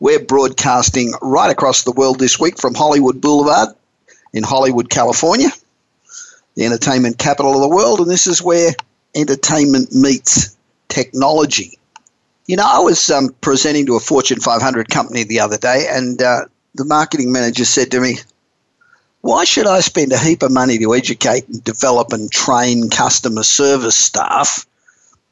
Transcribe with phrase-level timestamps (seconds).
[0.00, 3.70] We're broadcasting right across the world this week from Hollywood Boulevard
[4.32, 5.48] in Hollywood, California,
[6.56, 8.72] the entertainment capital of the world, and this is where
[9.14, 10.56] entertainment meets
[10.88, 11.78] technology.
[12.46, 16.20] You know, I was um, presenting to a Fortune 500 company the other day, and
[16.20, 18.18] uh, the marketing manager said to me,
[19.20, 23.44] Why should I spend a heap of money to educate and develop and train customer
[23.44, 24.66] service staff?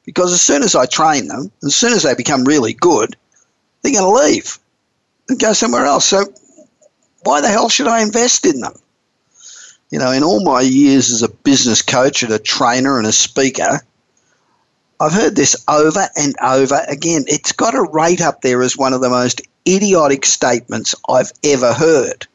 [0.05, 3.17] Because as soon as I train them, as soon as they become really good,
[3.83, 4.59] they're going to leave
[5.29, 6.07] and go somewhere else.
[6.07, 6.25] So
[7.25, 8.75] why the hell should I invest in them?
[9.91, 13.13] You know, in all my years as a business coach and a trainer and a
[13.13, 13.81] speaker,
[15.01, 17.25] I've heard this over and over again.
[17.27, 21.75] It's got a rate up there as one of the most idiotic statements I've ever
[21.75, 22.27] heard.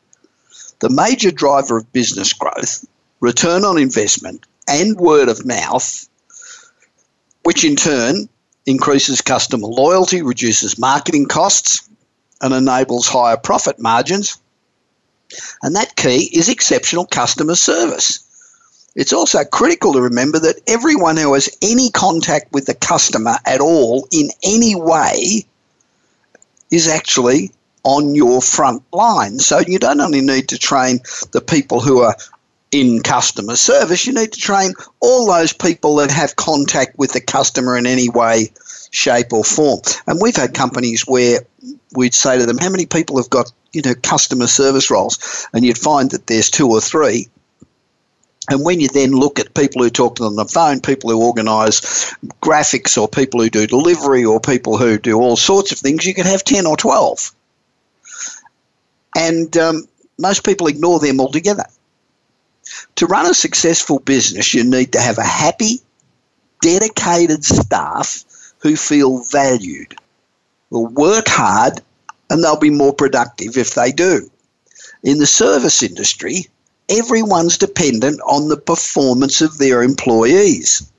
[0.80, 2.86] The major driver of business growth,
[3.22, 6.08] return on investment, and word of mouth,
[7.44, 8.30] which in turn
[8.68, 11.90] increases customer loyalty, reduces marketing costs,
[12.42, 14.38] and enables higher profit margins.
[15.64, 18.20] And that key is exceptional customer service.
[18.96, 23.62] It's also critical to remember that everyone who has any contact with the customer at
[23.62, 25.46] all in any way
[26.72, 27.52] is actually
[27.84, 29.40] on your front line.
[29.40, 31.00] So you don't only need to train
[31.32, 32.16] the people who are
[32.72, 37.22] in customer service, you need to train all those people that have contact with the
[37.22, 38.52] customer in any way,
[38.92, 39.82] shape, or form.
[40.06, 41.42] And we've had companies where
[41.96, 45.48] we'd say to them, How many people have got, you know, customer service roles?
[45.54, 47.30] And you'd find that there's two or three.
[48.50, 51.10] And when you then look at people who talk to them on the phone, people
[51.10, 51.82] who organise
[52.42, 56.14] graphics, or people who do delivery, or people who do all sorts of things, you
[56.14, 57.34] could have 10 or 12.
[59.18, 59.88] And um,
[60.18, 61.66] most people ignore them altogether.
[62.98, 65.82] To run a successful business, you need to have a happy,
[66.62, 68.24] dedicated staff
[68.58, 69.96] who feel valued,
[70.72, 71.80] will work hard,
[72.32, 74.32] and they'll be more productive if they do.
[75.04, 76.48] In the service industry,
[76.90, 80.92] everyone's dependent on the performance of their employees.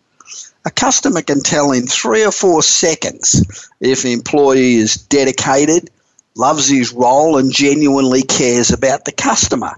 [0.64, 5.90] A customer can tell in three or four seconds if an employee is dedicated,
[6.36, 9.74] loves his role, and genuinely cares about the customer.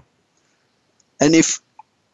[1.19, 1.59] And if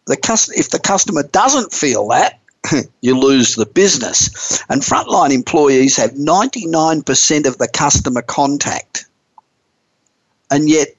[0.07, 2.39] the if the customer doesn't feel that,
[3.01, 4.63] you lose the business.
[4.69, 9.05] And frontline employees have 99% of the customer contact.
[10.49, 10.89] And yet,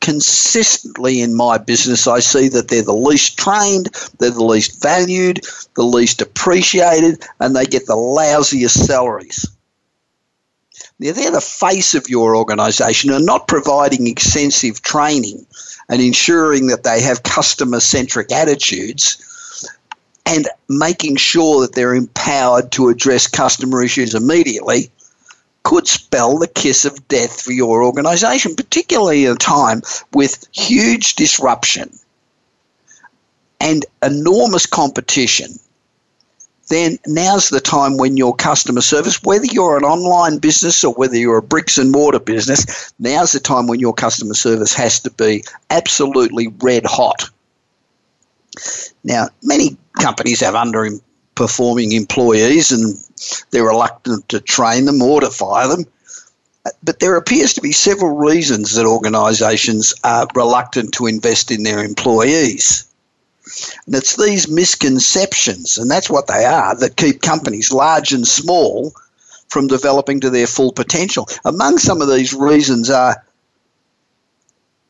[0.00, 5.40] consistently in my business, I see that they're the least trained, they're the least valued,
[5.74, 9.46] the least appreciated, and they get the lousiest salaries.
[10.98, 15.46] They're the face of your organization and not providing extensive training
[15.88, 19.18] and ensuring that they have customer centric attitudes
[20.26, 24.90] and making sure that they're empowered to address customer issues immediately
[25.64, 29.82] could spell the kiss of death for your organization, particularly at a time
[30.12, 31.90] with huge disruption
[33.60, 35.58] and enormous competition.
[36.68, 41.16] Then now's the time when your customer service, whether you're an online business or whether
[41.16, 45.10] you're a bricks and mortar business, now's the time when your customer service has to
[45.10, 47.28] be absolutely red hot.
[49.04, 52.96] Now, many companies have underperforming employees and
[53.50, 55.84] they're reluctant to train them or to fire them.
[56.84, 61.82] But there appears to be several reasons that organisations are reluctant to invest in their
[61.82, 62.86] employees.
[63.86, 68.92] And it's these misconceptions, and that's what they are, that keep companies, large and small,
[69.48, 71.28] from developing to their full potential.
[71.44, 73.22] Among some of these reasons are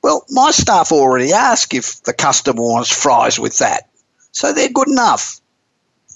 [0.02, 3.88] well, my staff already ask if the customer wants fries with that.
[4.32, 5.40] So they're good enough.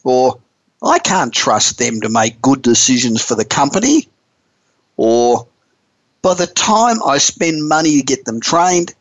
[0.02, 0.38] Or
[0.82, 4.08] I can't trust them to make good decisions for the company.
[4.96, 5.46] Or
[6.22, 8.92] by the time I spend money to get them trained,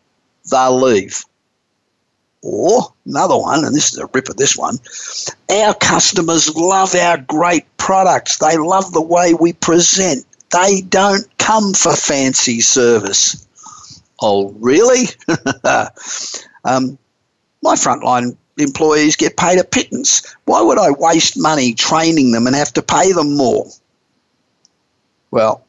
[0.52, 1.26] they'll leave.
[2.48, 4.78] Or another one, and this is a rip of this one
[5.50, 8.38] our customers love our great products.
[8.38, 10.26] They love the way we present.
[10.52, 13.48] They don't come for fancy service.
[14.22, 15.08] Oh, really?
[16.64, 16.98] um,
[17.62, 20.36] my frontline employees get paid a pittance.
[20.46, 23.68] Why would I waste money training them and have to pay them more?
[25.32, 25.66] Well,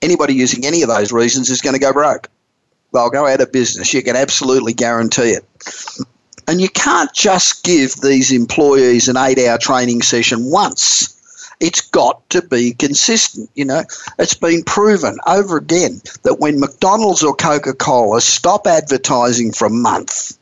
[0.00, 2.28] anybody using any of those reasons is going to go broke.
[2.92, 3.92] They'll go out of business.
[3.92, 5.44] You can absolutely guarantee it.
[6.46, 11.14] And you can't just give these employees an eight hour training session once.
[11.60, 13.50] It's got to be consistent.
[13.54, 13.82] You know,
[14.18, 19.70] it's been proven over again that when McDonald's or Coca Cola stop advertising for a
[19.70, 20.38] month,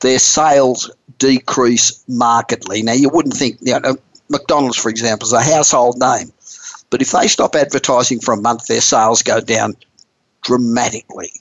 [0.00, 2.82] their sales decrease markedly.
[2.82, 3.96] Now, you wouldn't think, you know,
[4.28, 6.32] McDonald's, for example, is a household name.
[6.90, 9.76] But if they stop advertising for a month, their sales go down
[10.42, 11.32] dramatically.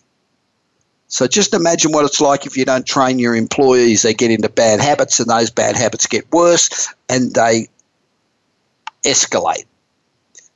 [1.13, 4.01] So just imagine what it's like if you don't train your employees.
[4.01, 7.67] They get into bad habits, and those bad habits get worse, and they
[9.05, 9.65] escalate.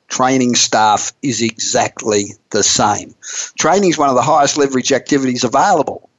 [0.07, 3.13] Training staff is exactly the same.
[3.59, 6.09] Training is one of the highest leverage activities available.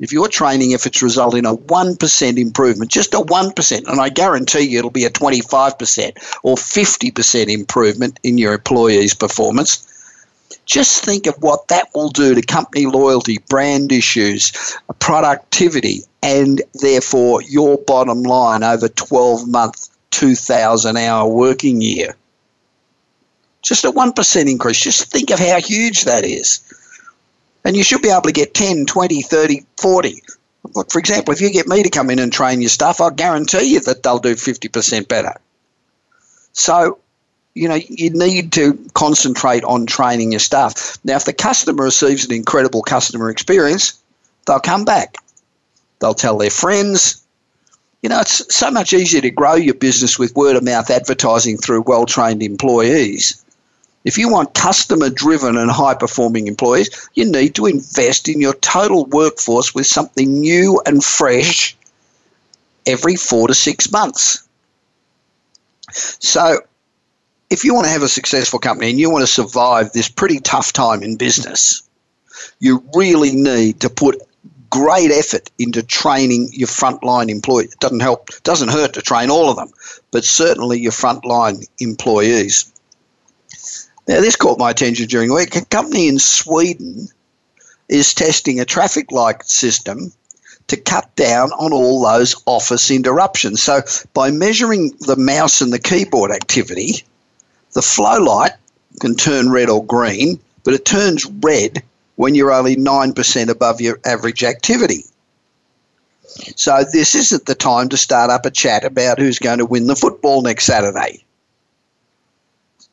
[0.00, 4.60] If your training efforts result in a 1% improvement, just a 1%, and I guarantee
[4.60, 9.86] you it'll be a 25% or 50% improvement in your employees' performance,
[10.66, 14.52] just think of what that will do to company loyalty, brand issues,
[14.98, 22.16] productivity, and therefore your bottom line over 12 month, 2,000 hour working year.
[23.62, 24.80] Just a 1% increase.
[24.80, 26.60] Just think of how huge that is.
[27.64, 30.22] And you should be able to get 10, 20, 30, 40.
[30.74, 33.10] Look, for example, if you get me to come in and train your staff, I'll
[33.10, 35.34] guarantee you that they'll do 50% better.
[36.52, 36.98] So,
[37.54, 40.98] you know, you need to concentrate on training your staff.
[41.04, 44.00] Now, if the customer receives an incredible customer experience,
[44.46, 45.16] they'll come back.
[46.00, 47.22] They'll tell their friends.
[48.02, 51.56] You know, it's so much easier to grow your business with word of mouth advertising
[51.56, 53.40] through well trained employees
[54.04, 58.54] if you want customer driven and high performing employees, you need to invest in your
[58.54, 61.74] total workforce with something new and fresh
[62.86, 64.46] every four to six months.
[65.90, 66.58] So,
[67.54, 70.40] if you want to have a successful company and you want to survive this pretty
[70.40, 71.88] tough time in business,
[72.58, 74.20] you really need to put
[74.70, 77.72] great effort into training your frontline employees.
[77.72, 79.70] It doesn't help, doesn't hurt to train all of them,
[80.10, 82.72] but certainly your frontline employees.
[84.08, 85.54] Now, this caught my attention during the week.
[85.54, 87.06] A company in Sweden
[87.88, 90.12] is testing a traffic light system
[90.66, 93.62] to cut down on all those office interruptions.
[93.62, 97.04] So, by measuring the mouse and the keyboard activity,
[97.74, 98.52] the flow light
[99.00, 101.82] can turn red or green, but it turns red
[102.16, 105.04] when you're only 9% above your average activity.
[106.56, 109.86] So, this isn't the time to start up a chat about who's going to win
[109.86, 111.24] the football next Saturday.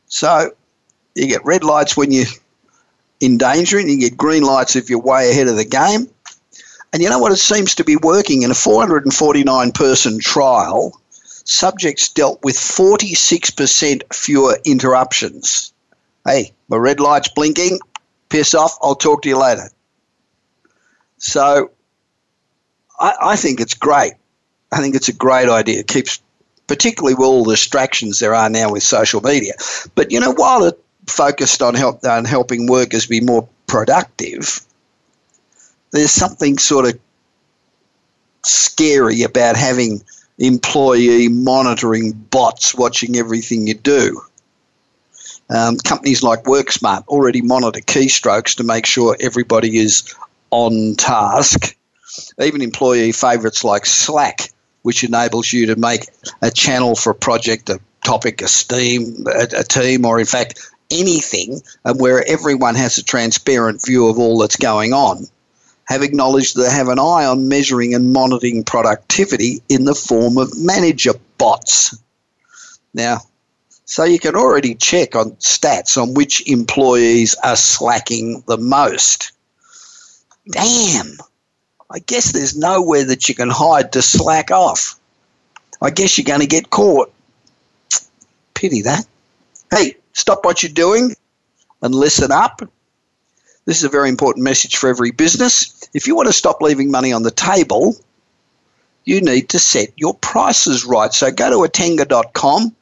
[0.07, 0.51] So,
[1.15, 2.25] you get red lights when you're
[3.19, 6.07] endangering, you get green lights if you're way ahead of the game.
[6.93, 7.31] And you know what?
[7.31, 11.00] It seems to be working in a 449 person trial.
[11.43, 15.73] Subjects dealt with 46% fewer interruptions.
[16.25, 17.79] Hey, my red light's blinking.
[18.29, 18.77] Piss off.
[18.81, 19.69] I'll talk to you later.
[21.17, 21.71] So
[22.99, 24.13] I, I think it's great.
[24.71, 25.79] I think it's a great idea.
[25.79, 26.21] It keeps,
[26.67, 29.53] particularly with all the distractions there are now with social media.
[29.95, 34.61] But you know, while it focused on help on helping workers be more productive,
[35.91, 36.99] there's something sort of
[38.43, 40.01] scary about having
[40.41, 44.21] employee monitoring bots watching everything you do.
[45.49, 50.15] Um, companies like WorkSmart already monitor keystrokes to make sure everybody is
[50.49, 51.75] on task.
[52.41, 54.49] Even employee favorites like Slack,
[54.81, 56.07] which enables you to make
[56.41, 60.59] a channel for a project, a topic, a steam, a, a team, or in fact
[60.89, 65.27] anything and where everyone has a transparent view of all that's going on,
[65.91, 70.57] have acknowledged they have an eye on measuring and monitoring productivity in the form of
[70.57, 71.97] manager bots.
[72.93, 73.19] Now,
[73.83, 79.33] so you can already check on stats on which employees are slacking the most.
[80.49, 81.17] Damn,
[81.89, 84.97] I guess there's nowhere that you can hide to slack off.
[85.81, 87.11] I guess you're going to get caught.
[88.53, 89.05] Pity that.
[89.71, 91.15] Hey, stop what you're doing
[91.81, 92.61] and listen up.
[93.65, 95.87] This is a very important message for every business.
[95.93, 97.95] If you want to stop leaving money on the table,
[99.05, 101.13] you need to set your prices right.
[101.13, 102.75] So go to atenga.com,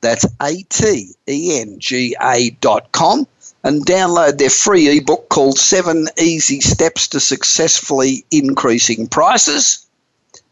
[0.00, 3.26] that's A T E N G A.com,
[3.62, 9.86] and download their free ebook called Seven Easy Steps to Successfully Increasing Prices.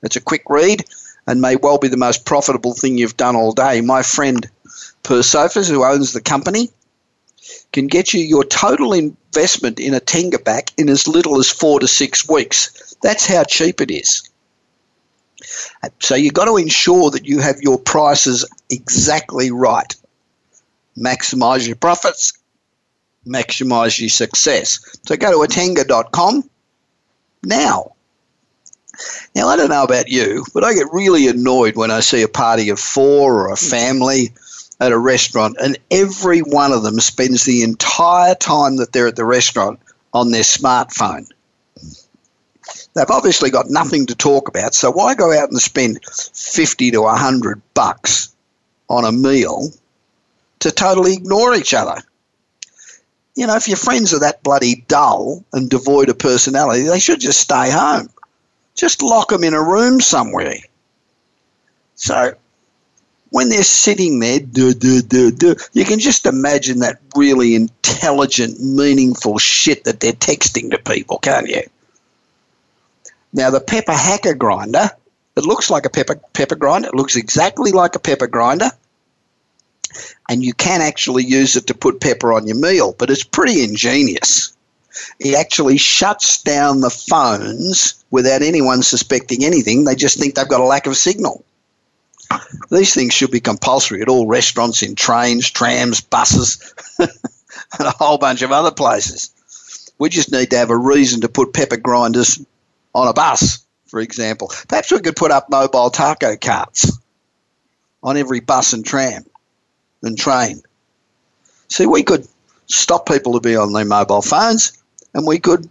[0.03, 0.85] It's a quick read
[1.27, 3.81] and may well be the most profitable thing you've done all day.
[3.81, 4.49] My friend
[5.03, 6.71] Per Sjofors, who owns the company,
[7.73, 11.89] can get you your total investment in Atenga back in as little as four to
[11.89, 12.95] six weeks.
[13.03, 14.29] That's how cheap it is.
[16.01, 19.95] So you've got to ensure that you have your prices exactly right.
[20.97, 22.33] Maximize your profits,
[23.27, 24.81] maximize your success.
[25.07, 26.49] So go to atenga.com
[27.45, 27.93] now.
[29.37, 32.29] Now, I don't know about you, but I get really annoyed when I see a
[32.29, 33.71] party of four or a hmm.
[33.71, 34.33] family
[34.81, 39.17] at a restaurant and every one of them spends the entire time that they're at
[39.17, 39.81] the restaurant
[40.13, 41.29] on their smartphone.
[42.95, 47.03] They've obviously got nothing to talk about, so why go out and spend 50 to
[47.03, 48.35] 100 bucks
[48.89, 49.71] on a meal
[50.61, 52.01] to totally ignore each other?
[53.35, 57.21] You know, if your friends are that bloody dull and devoid of personality, they should
[57.21, 58.11] just stay home.
[58.75, 60.57] Just lock them in a room somewhere.
[61.95, 62.35] So
[63.31, 68.61] when they're sitting there, duh, duh, duh, duh, you can just imagine that really intelligent,
[68.61, 71.63] meaningful shit that they're texting to people, can't you?
[73.33, 74.91] Now, the pepper hacker grinder,
[75.37, 76.89] it looks like a pepper, pepper grinder.
[76.89, 78.71] It looks exactly like a pepper grinder.
[80.29, 83.63] And you can actually use it to put pepper on your meal, but it's pretty
[83.63, 84.57] ingenious.
[85.21, 89.85] It actually shuts down the phones without anyone suspecting anything.
[89.85, 91.45] They just think they've got a lack of signal.
[92.71, 97.09] These things should be compulsory at all restaurants, in trains, trams, buses, and
[97.81, 99.31] a whole bunch of other places.
[99.99, 102.45] We just need to have a reason to put pepper grinders
[102.95, 104.53] on a bus, for example.
[104.69, 106.99] Perhaps we could put up mobile taco carts
[108.03, 109.25] on every bus and tram
[110.03, 110.63] and train.
[111.69, 112.27] See, we could
[112.67, 114.73] stop people to be on their mobile phones
[115.15, 115.69] and we could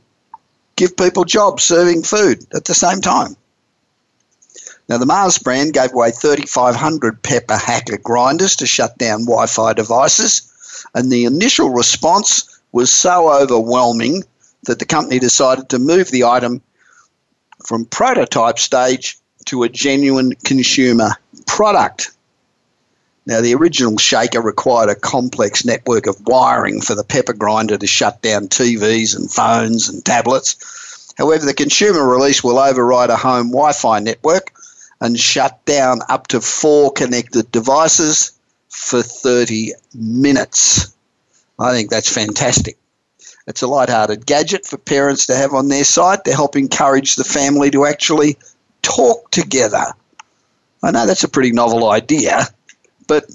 [0.76, 3.36] give people jobs serving food at the same time.
[4.90, 9.74] Now, the Mars brand gave away 3,500 pepper hacker grinders to shut down Wi Fi
[9.74, 10.52] devices,
[10.96, 14.24] and the initial response was so overwhelming
[14.64, 16.62] that the company decided to move the item
[17.66, 21.12] from prototype stage to a genuine consumer
[21.48, 22.12] product.
[23.26, 27.88] Now, the original shaker required a complex network of wiring for the pepper grinder to
[27.88, 31.14] shut down TVs and phones and tablets.
[31.18, 34.54] However, the consumer release will override a home Wi Fi network
[35.02, 38.32] and shut down up to four connected devices
[38.70, 40.94] for 30 minutes.
[41.60, 42.78] I think that's fantastic.
[43.48, 47.24] It's a light-hearted gadget for parents to have on their side to help encourage the
[47.24, 48.38] family to actually
[48.82, 49.86] talk together.
[50.84, 52.46] I know that's a pretty novel idea,
[53.08, 53.26] but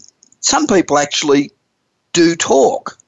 [0.40, 1.50] some people actually
[2.12, 2.98] do talk.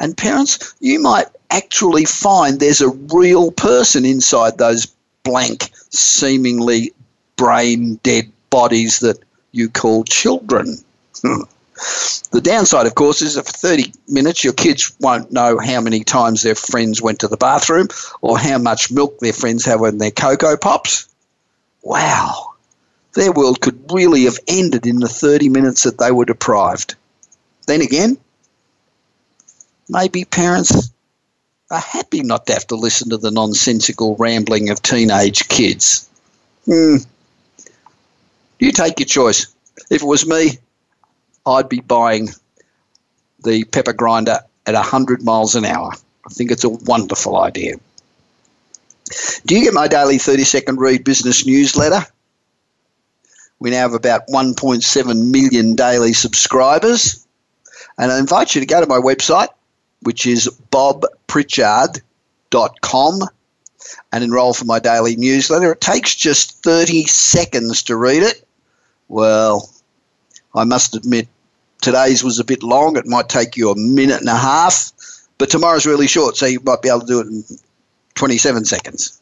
[0.00, 4.86] And parents, you might actually find there's a real person inside those
[5.22, 6.92] blank, seemingly
[7.42, 9.18] brain dead bodies that
[9.50, 10.76] you call children.
[11.22, 16.04] the downside, of course, is that for 30 minutes your kids won't know how many
[16.04, 17.88] times their friends went to the bathroom
[18.20, 21.08] or how much milk their friends have in their Coco Pops.
[21.82, 22.52] Wow.
[23.14, 26.94] Their world could really have ended in the 30 minutes that they were deprived.
[27.66, 28.18] Then again,
[29.88, 30.92] maybe parents
[31.72, 36.08] are happy not to have to listen to the nonsensical rambling of teenage kids.
[36.66, 36.98] Hmm,
[38.62, 39.46] you take your choice.
[39.90, 40.58] If it was me,
[41.44, 42.28] I'd be buying
[43.42, 45.90] the pepper grinder at 100 miles an hour.
[46.24, 47.74] I think it's a wonderful idea.
[49.46, 52.06] Do you get my daily 30 second read business newsletter?
[53.58, 57.26] We now have about 1.7 million daily subscribers.
[57.98, 59.48] And I invite you to go to my website,
[60.02, 63.20] which is bobpritchard.com,
[64.12, 65.72] and enroll for my daily newsletter.
[65.72, 68.46] It takes just 30 seconds to read it.
[69.12, 69.68] Well,
[70.54, 71.28] I must admit,
[71.82, 72.96] today's was a bit long.
[72.96, 74.90] It might take you a minute and a half,
[75.36, 77.44] but tomorrow's really short, so you might be able to do it in
[78.14, 79.20] 27 seconds.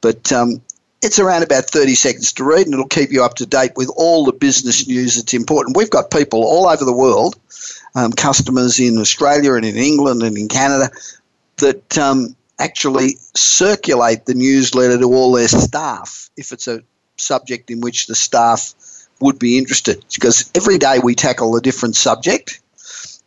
[0.00, 0.60] But um,
[1.02, 3.92] it's around about 30 seconds to read, and it'll keep you up to date with
[3.96, 5.76] all the business news that's important.
[5.76, 7.38] We've got people all over the world,
[7.94, 10.90] um, customers in Australia and in England and in Canada,
[11.58, 16.82] that um, actually circulate the newsletter to all their staff if it's a
[17.20, 18.74] subject in which the staff
[19.20, 22.60] would be interested because every day we tackle a different subject.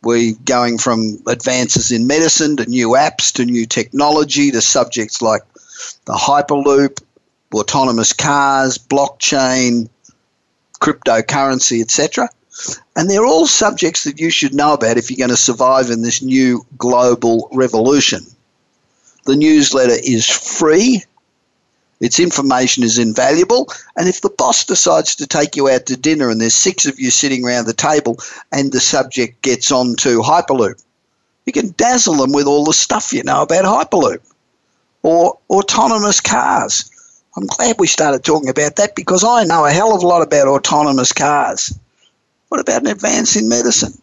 [0.02, 5.42] We're going from advances in medicine to new apps to new technology to subjects like
[6.04, 7.00] the Hyperloop,
[7.54, 9.88] autonomous cars, blockchain,
[10.80, 12.28] cryptocurrency, etc.
[12.96, 16.02] And they're all subjects that you should know about if you're going to survive in
[16.02, 18.20] this new global revolution.
[19.24, 21.02] The newsletter is free
[22.04, 23.66] its information is invaluable.
[23.96, 27.00] And if the boss decides to take you out to dinner and there's six of
[27.00, 28.18] you sitting around the table
[28.52, 30.84] and the subject gets on to Hyperloop,
[31.46, 34.20] you can dazzle them with all the stuff you know about Hyperloop
[35.02, 36.90] or autonomous cars.
[37.38, 40.20] I'm glad we started talking about that because I know a hell of a lot
[40.20, 41.72] about autonomous cars.
[42.50, 43.94] What about an advance in medicine?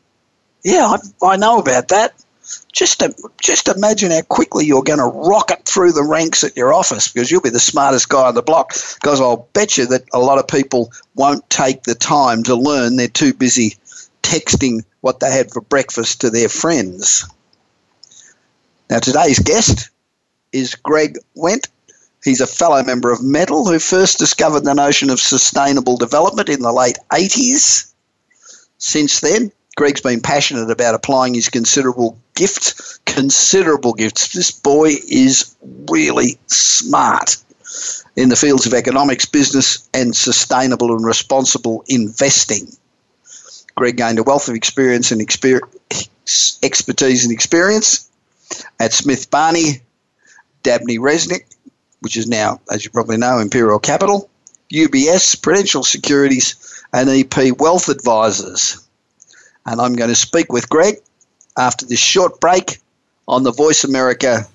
[0.63, 2.15] Yeah, I, I know about that.
[2.71, 3.03] Just
[3.41, 7.29] just imagine how quickly you're going to rocket through the ranks at your office because
[7.29, 8.73] you'll be the smartest guy on the block.
[8.95, 12.95] Because I'll bet you that a lot of people won't take the time to learn.
[12.95, 13.75] They're too busy
[14.23, 17.25] texting what they had for breakfast to their friends.
[18.89, 19.89] Now, today's guest
[20.51, 21.67] is Greg Wendt.
[22.23, 26.61] He's a fellow member of Mettle who first discovered the notion of sustainable development in
[26.61, 27.91] the late 80s.
[28.77, 34.33] Since then, Greg's been passionate about applying his considerable gifts, considerable gifts.
[34.33, 35.55] This boy is
[35.89, 37.37] really smart
[38.15, 42.67] in the fields of economics, business, and sustainable and responsible investing.
[43.75, 45.61] Greg gained a wealth of experience and exper-
[46.61, 48.09] expertise and experience
[48.79, 49.81] at Smith Barney,
[50.63, 51.45] Dabney Resnick,
[52.01, 54.29] which is now, as you probably know, Imperial Capital,
[54.73, 58.85] UBS, Prudential Securities, and EP Wealth Advisors.
[59.65, 60.95] And I'm going to speak with Greg
[61.57, 62.79] after this short break
[63.27, 64.47] on the Voice America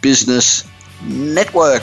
[0.00, 0.64] Business
[1.04, 1.82] Network.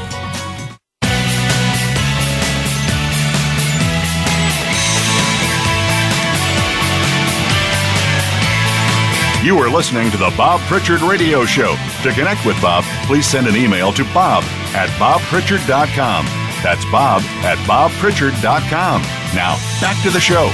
[9.43, 11.75] You are listening to the Bob Pritchard Radio Show.
[12.03, 14.43] To connect with Bob, please send an email to bob
[14.75, 16.25] at bobpritchard.com.
[16.61, 19.01] That's bob at bobpritchard.com.
[19.33, 20.45] Now, back to the show.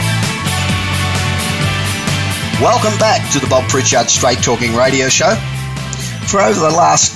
[2.64, 5.36] Welcome back to the Bob Pritchard Straight Talking Radio Show.
[6.28, 7.12] For over the last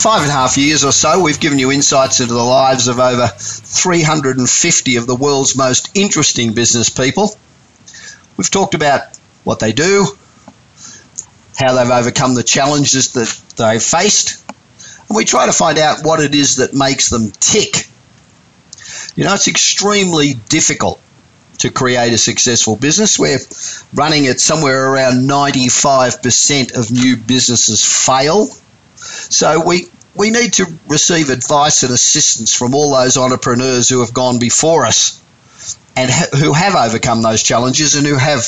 [0.00, 2.98] five and a half years or so, we've given you insights into the lives of
[2.98, 7.36] over 350 of the world's most interesting business people.
[8.38, 9.02] We've talked about
[9.44, 10.06] what they do,
[11.60, 14.44] how they've overcome the challenges that they've faced,
[15.08, 17.86] and we try to find out what it is that makes them tick.
[19.14, 21.00] You know, it's extremely difficult
[21.58, 23.18] to create a successful business.
[23.18, 23.38] We're
[23.92, 28.46] running at somewhere around 95% of new businesses fail.
[28.96, 34.12] So we we need to receive advice and assistance from all those entrepreneurs who have
[34.12, 35.20] gone before us
[35.96, 38.40] and ha- who have overcome those challenges and who have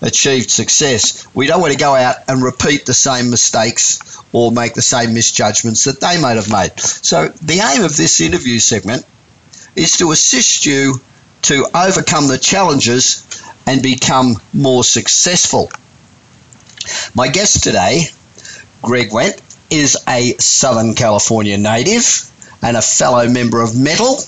[0.00, 1.26] achieved success.
[1.34, 4.00] We don't want to go out and repeat the same mistakes
[4.32, 6.78] or make the same misjudgments that they might have made.
[6.78, 9.04] So, the aim of this interview segment
[9.76, 11.00] is to assist you
[11.42, 13.24] to overcome the challenges
[13.66, 15.70] and become more successful.
[17.14, 18.06] My guest today,
[18.82, 22.30] Greg Wendt, is a Southern California native
[22.62, 24.18] and a fellow member of Metal.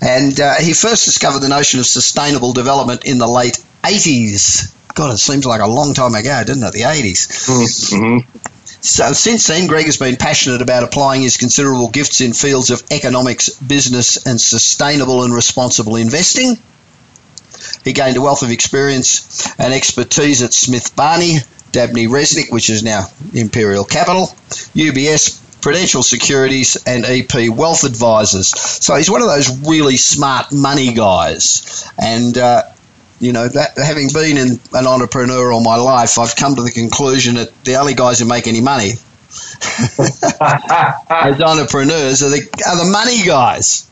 [0.00, 4.74] And uh, he first discovered the notion of sustainable development in the late 80s.
[4.94, 6.72] God, it seems like a long time ago, didn't it?
[6.72, 7.48] The 80s.
[7.48, 8.38] Mm-hmm.
[8.80, 12.82] So since then, Greg has been passionate about applying his considerable gifts in fields of
[12.90, 16.56] economics, business, and sustainable and responsible investing.
[17.84, 21.38] He gained a wealth of experience and expertise at Smith Barney,
[21.72, 24.26] Dabney Resnick, which is now Imperial Capital,
[24.74, 28.48] UBS, Prudential Securities, and EP Wealth Advisors.
[28.48, 31.90] So he's one of those really smart money guys.
[31.98, 32.62] And uh,
[33.20, 36.70] you know, that, having been in, an entrepreneur all my life, I've come to the
[36.70, 38.90] conclusion that the only guys who make any money
[39.98, 43.84] as entrepreneurs are the, are the money guys.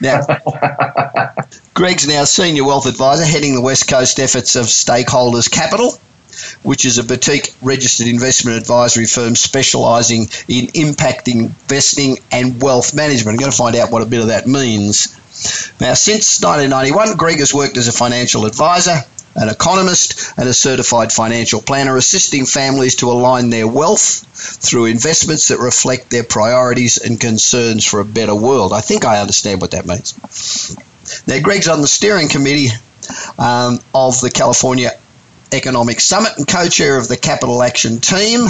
[0.00, 0.22] Now,
[1.74, 5.98] Greg's now senior wealth advisor, heading the West Coast efforts of Stakeholders Capital,
[6.62, 13.34] which is a boutique registered investment advisory firm specialising in impact investing and wealth management.
[13.34, 15.16] I'm going to find out what a bit of that means
[15.80, 18.96] now, since 1991, Greg has worked as a financial advisor,
[19.36, 25.48] an economist, and a certified financial planner, assisting families to align their wealth through investments
[25.48, 28.72] that reflect their priorities and concerns for a better world.
[28.72, 30.76] I think I understand what that means.
[31.26, 32.68] Now, Greg's on the steering committee
[33.38, 34.90] um, of the California
[35.52, 38.46] Economic Summit and co chair of the Capital Action Team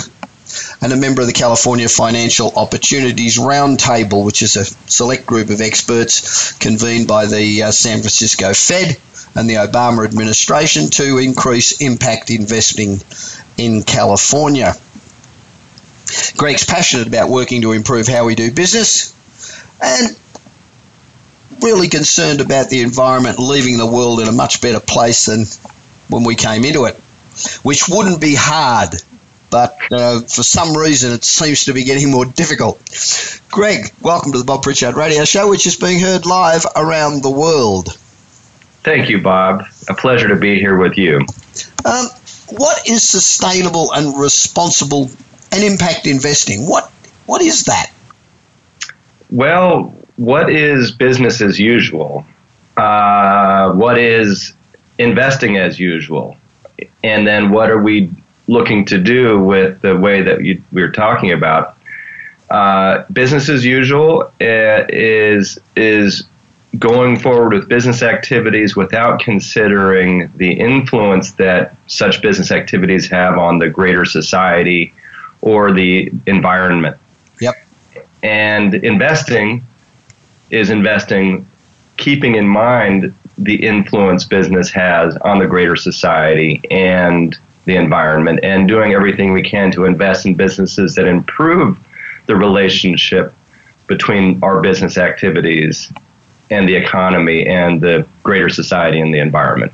[0.81, 5.61] and a member of the California Financial Opportunities Roundtable, which is a select group of
[5.61, 8.97] experts convened by the uh, San Francisco Fed
[9.35, 13.01] and the Obama administration to increase impact investing
[13.57, 14.75] in California.
[16.37, 19.15] Greg's passionate about working to improve how we do business
[19.81, 20.17] and
[21.63, 25.45] really concerned about the environment, leaving the world in a much better place than
[26.09, 26.97] when we came into it,
[27.63, 28.95] which wouldn't be hard
[29.51, 32.81] but uh, for some reason it seems to be getting more difficult.
[33.51, 37.31] Greg, welcome to the Bob Pritchard Radio Show, which is being heard live around the
[37.31, 37.99] world.
[38.83, 39.65] Thank you, Bob.
[39.89, 41.19] A pleasure to be here with you.
[41.85, 42.07] Um,
[42.51, 45.11] what is sustainable and responsible
[45.53, 46.67] and impact investing?
[46.67, 46.91] What
[47.27, 47.93] what is that?
[49.31, 52.25] Well, what is business as usual?
[52.77, 54.53] Uh, what is
[54.99, 56.37] investing as usual?
[57.05, 58.11] And then what are we
[58.51, 61.77] looking to do with the way that you, we are talking about.
[62.51, 66.25] Uh, business as usual uh, is is
[66.77, 73.61] going forward with business activities without considering the influence that such business activities have on
[73.61, 74.93] the greater society
[75.43, 76.97] or the environment.
[77.41, 77.55] Yep.
[78.25, 79.63] And investing
[80.51, 81.47] is investing
[81.97, 87.39] keeping in mind the influence business has on the greater society and
[87.71, 91.79] the environment and doing everything we can to invest in businesses that improve
[92.27, 93.33] the relationship
[93.87, 95.93] between our business activities
[96.51, 99.73] and the economy and the greater society and the environment.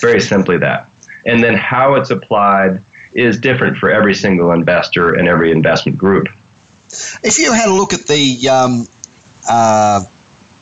[0.00, 0.88] Very simply that.
[1.26, 6.28] And then how it's applied is different for every single investor and every investment group.
[7.24, 8.88] If you had a look at the um,
[9.48, 10.04] uh,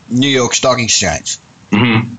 [0.08, 1.36] New York Stock Exchange,
[1.70, 2.14] mm-hmm.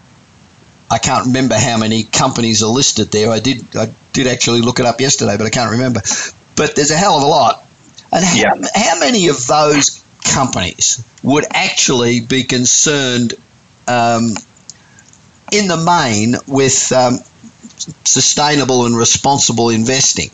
[0.92, 3.32] I can't remember how many companies are listed there.
[3.32, 6.02] I did I did actually look it up yesterday, but I can't remember.
[6.56, 7.66] But there's a hell of a lot.
[8.12, 8.68] And how, yeah.
[8.76, 13.36] how many of those companies would actually be concerned
[13.88, 14.34] um,
[15.54, 17.20] in the main with um,
[18.04, 20.30] sustainable and responsible investing?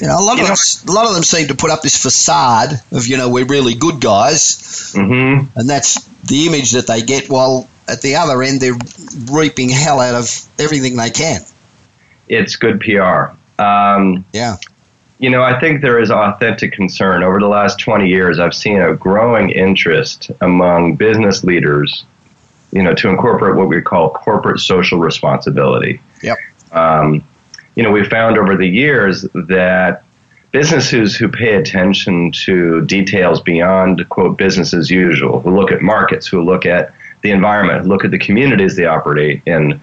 [0.00, 1.70] You know, a lot you of know, them, a lot of them seem to put
[1.70, 5.58] up this facade of you know we're really good guys, mm-hmm.
[5.58, 7.28] and that's the image that they get.
[7.28, 8.76] While at the other end, they're
[9.32, 11.40] reaping hell out of everything they can.
[12.28, 13.32] It's good PR.
[13.60, 14.56] Um, yeah.
[15.18, 17.22] You know, I think there is authentic concern.
[17.24, 22.04] Over the last 20 years, I've seen a growing interest among business leaders,
[22.70, 26.00] you know, to incorporate what we call corporate social responsibility.
[26.22, 26.38] Yep.
[26.70, 27.24] Um,
[27.74, 30.04] you know, we found over the years that
[30.52, 36.26] businesses who pay attention to details beyond, quote, business as usual, who look at markets,
[36.26, 39.80] who look at the environment, look at the communities they operate in.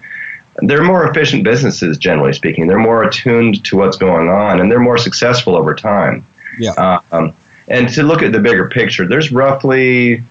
[0.62, 2.66] They're more efficient businesses, generally speaking.
[2.66, 6.26] They're more attuned to what's going on, and they're more successful over time.
[6.58, 7.00] Yeah.
[7.12, 7.34] Um,
[7.68, 10.22] and to look at the bigger picture, there's roughly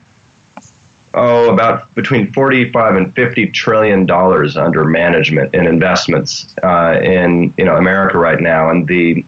[1.14, 7.66] oh about between 45 and 50 trillion dollars under management and investments uh, in you
[7.66, 9.24] know America right now, and the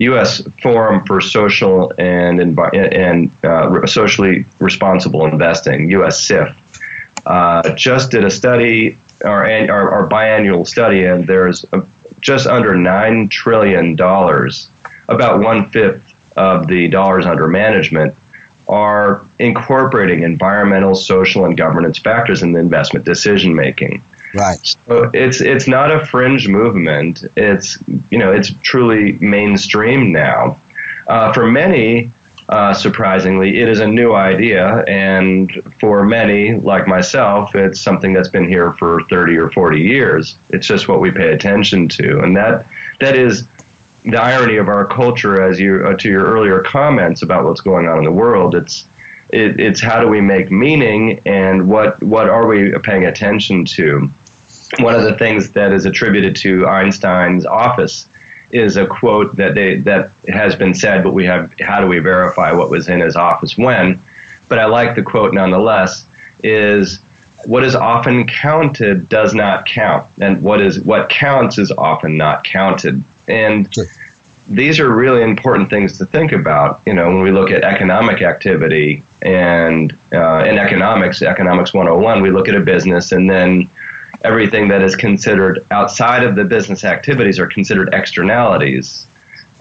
[0.00, 0.42] U.S.
[0.62, 6.24] Forum for Social and and uh, Socially Responsible Investing U.S.
[6.24, 6.54] (USSIF)
[7.28, 11.86] uh, just did a study, our, our, our biannual study, and there's a,
[12.20, 13.92] just under $9 trillion,
[15.08, 16.02] about one fifth
[16.36, 18.14] of the dollars under management
[18.68, 24.02] are incorporating environmental, social, and governance factors in the investment decision making.
[24.34, 24.58] Right.
[24.86, 27.24] So it's it's not a fringe movement.
[27.34, 27.78] It's
[28.10, 30.60] you know it's truly mainstream now.
[31.06, 32.12] Uh, for many,
[32.48, 38.28] uh, surprisingly, it is a new idea, and for many, like myself, it's something that's
[38.28, 40.38] been here for 30 or 40 years.
[40.48, 42.66] It's just what we pay attention to, and that
[43.00, 43.46] that is
[44.04, 45.42] the irony of our culture.
[45.42, 48.86] As you uh, to your earlier comments about what's going on in the world, it's
[49.28, 54.10] it, it's how do we make meaning, and what what are we paying attention to?
[54.78, 58.08] One of the things that is attributed to Einstein's office
[58.50, 61.98] is a quote that they that has been said, but we have how do we
[61.98, 64.02] verify what was in his office when?
[64.48, 66.06] But I like the quote nonetheless.
[66.42, 67.00] Is
[67.44, 72.44] what is often counted does not count, and what is what counts is often not
[72.44, 73.02] counted.
[73.26, 73.86] And sure.
[74.48, 76.80] these are really important things to think about.
[76.86, 82.30] You know, when we look at economic activity and uh, in economics, economics 101, we
[82.30, 83.68] look at a business and then
[84.22, 89.06] everything that is considered outside of the business activities are considered externalities.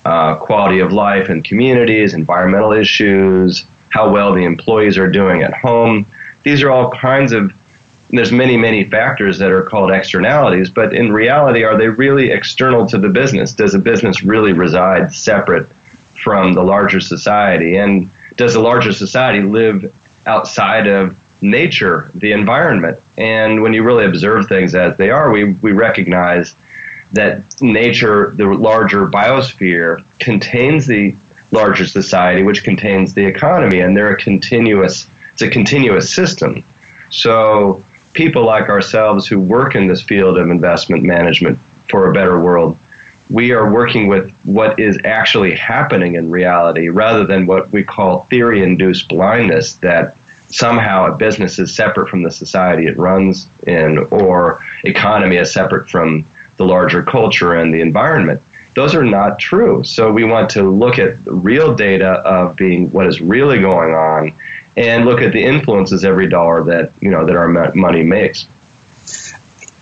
[0.05, 5.53] Uh, quality of life and communities, environmental issues, how well the employees are doing at
[5.53, 6.05] home.
[6.43, 7.53] These are all kinds of
[8.09, 12.85] there's many many factors that are called externalities but in reality are they really external
[12.87, 13.51] to the business?
[13.51, 15.67] Does a business really reside separate
[16.23, 17.75] from the larger society?
[17.75, 19.93] And does the larger society live
[20.25, 22.99] outside of nature the environment.
[23.17, 26.55] And when you really observe things as they are we, we recognize
[27.11, 31.15] that nature the larger biosphere contains the
[31.51, 36.63] larger society which contains the economy and they're a continuous it's a continuous system.
[37.11, 42.39] So people like ourselves who work in this field of investment management for a better
[42.39, 42.75] world,
[43.29, 48.23] we are working with what is actually happening in reality rather than what we call
[48.31, 50.17] theory induced blindness that
[50.49, 55.89] somehow a business is separate from the society it runs in or economy is separate
[55.89, 56.25] from
[56.57, 58.41] the larger culture and the environment.
[58.73, 59.83] Those are not true.
[59.83, 64.33] So we want to look at real data of being what is really going on
[64.75, 68.47] and look at the influences every dollar that you know that our money makes.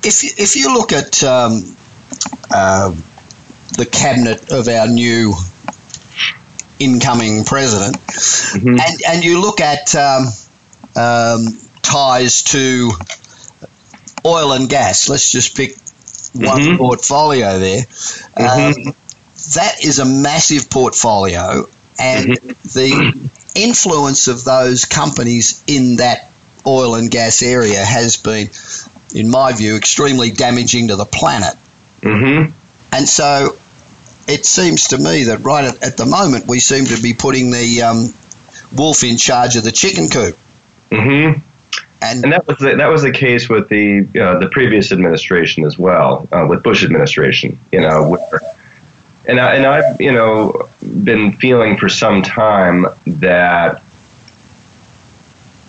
[0.04, 1.76] If if you look at um,
[2.50, 2.96] uh,
[3.78, 5.34] the cabinet of our new
[6.80, 8.80] incoming president, mm-hmm.
[8.80, 10.28] and and you look at um,
[10.96, 12.92] um, ties to
[14.26, 15.10] oil and gas.
[15.10, 15.76] Let's just pick
[16.34, 16.78] one mm-hmm.
[16.78, 17.84] portfolio there.
[17.84, 18.90] Mm-hmm.
[18.90, 18.96] Um,
[19.54, 21.68] that is a massive portfolio,
[22.00, 22.50] and mm-hmm.
[22.78, 26.32] the influence of those companies in that
[26.68, 28.50] oil and gas area has been,
[29.14, 31.56] in my view, extremely damaging to the planet.
[32.02, 32.52] Mm-hmm.
[32.92, 33.58] And so
[34.28, 37.52] it seems to me that right at, at the moment we seem to be putting
[37.52, 38.14] the um,
[38.76, 40.38] wolf in charge of the chicken coop.
[40.96, 41.40] Mm-hmm.
[42.02, 45.64] And, and, that was the, that was the case with the uh, the previous administration
[45.64, 47.60] as well, uh, with Bush administration.
[47.72, 48.42] You know, where
[49.28, 50.70] and I, and I've you know
[51.04, 53.82] been feeling for some time that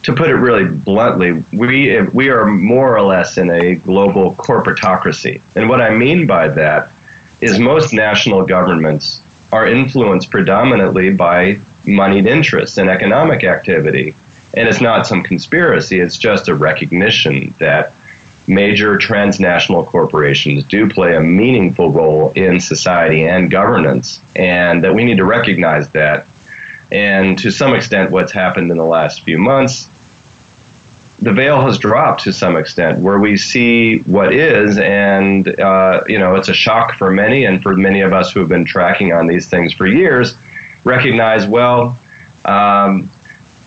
[0.02, 5.40] to put it really bluntly, we we are more or less in a global corporatocracy,
[5.54, 6.92] and what I mean by that
[7.40, 9.20] is most national governments
[9.52, 14.14] are influenced predominantly by moneyed interests and economic activity,
[14.56, 17.94] and it's not some conspiracy; it's just a recognition that
[18.48, 25.04] major transnational corporations do play a meaningful role in society and governance, and that we
[25.04, 26.26] need to recognize that.
[26.92, 29.88] And to some extent, what's happened in the last few months,
[31.18, 36.18] the veil has dropped to some extent, where we see what is, and uh, you
[36.18, 39.12] know, it's a shock for many, and for many of us who have been tracking
[39.12, 40.34] on these things for years,
[40.84, 41.98] recognize well.
[42.44, 43.10] Um,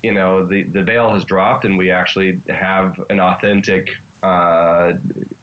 [0.03, 3.89] you know the, the veil has dropped and we actually have an authentic
[4.21, 4.93] uh,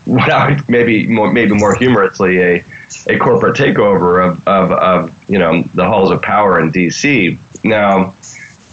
[0.04, 2.64] what I would maybe more, maybe more humorously a
[3.08, 7.38] a corporate takeover of, of, of you know the halls of power in D.C.
[7.64, 8.14] Now,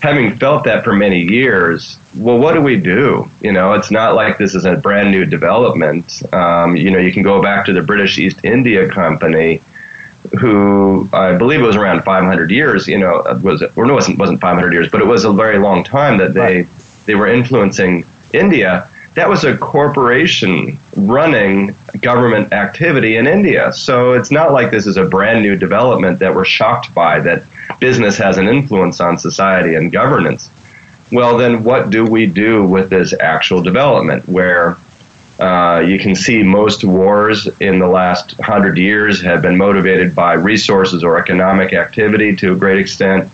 [0.02, 3.30] having felt that for many years, well, what do we do?
[3.42, 6.22] You know, it's not like this is a brand new development.
[6.34, 9.62] Um, you know, you can go back to the British East India Company,
[10.40, 12.88] who I believe it was around 500 years.
[12.88, 15.26] You know, uh, was it, or no, it wasn't wasn't 500 years, but it was
[15.26, 16.68] a very long time that they right.
[17.06, 23.72] they were influencing India that was a corporation running government activity in India.
[23.74, 27.44] So it's not like this is a brand new development that we're shocked by that
[27.80, 30.50] business has an influence on society and governance.
[31.12, 34.78] Well, then what do we do with this actual development where
[35.44, 40.32] uh, you can see most wars in the last hundred years have been motivated by
[40.36, 43.30] resources or economic activity to a great extent.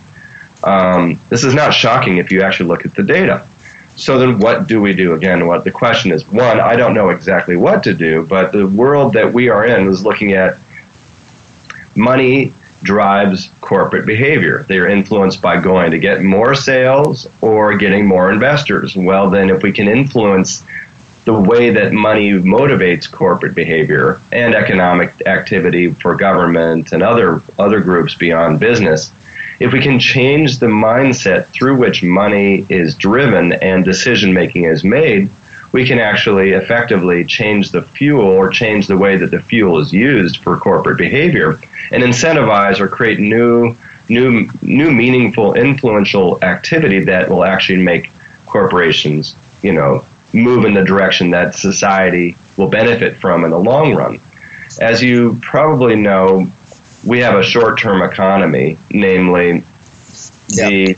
[0.64, 3.46] Um, this is not shocking if you actually look at the data.
[3.94, 5.14] So then, what do we do?
[5.14, 8.66] Again, what the question is: one, I don't know exactly what to do, but the
[8.66, 10.58] world that we are in is looking at
[11.94, 14.64] money drives corporate behavior.
[14.68, 18.96] They are influenced by going to get more sales or getting more investors.
[18.96, 20.64] Well, then, if we can influence
[21.24, 27.80] the way that money motivates corporate behavior and economic activity for government and other other
[27.80, 29.12] groups beyond business,
[29.58, 34.82] if we can change the mindset through which money is driven and decision making is
[34.82, 35.30] made,
[35.72, 39.92] we can actually effectively change the fuel or change the way that the fuel is
[39.92, 41.60] used for corporate behavior
[41.92, 43.76] and incentivize or create new
[44.08, 48.10] new new meaningful influential activity that will actually make
[48.46, 53.94] corporations you know move in the direction that society will benefit from in the long
[53.94, 54.20] run
[54.80, 56.50] as you probably know
[57.04, 59.64] we have a short-term economy, namely
[60.48, 60.96] the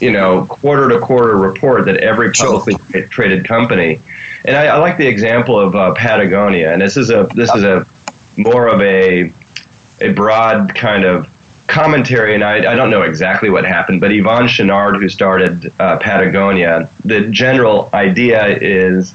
[0.00, 3.06] you know quarter to quarter report that every publicly sure.
[3.08, 4.00] traded company.
[4.44, 7.62] And I, I, like the example of uh, Patagonia, and this is a this is
[7.62, 7.86] a
[8.36, 9.32] more of a
[10.00, 11.28] a broad kind of
[11.72, 15.98] commentary, and I, I don't know exactly what happened, but Yvon Chouinard, who started uh,
[15.98, 19.14] Patagonia, the general idea is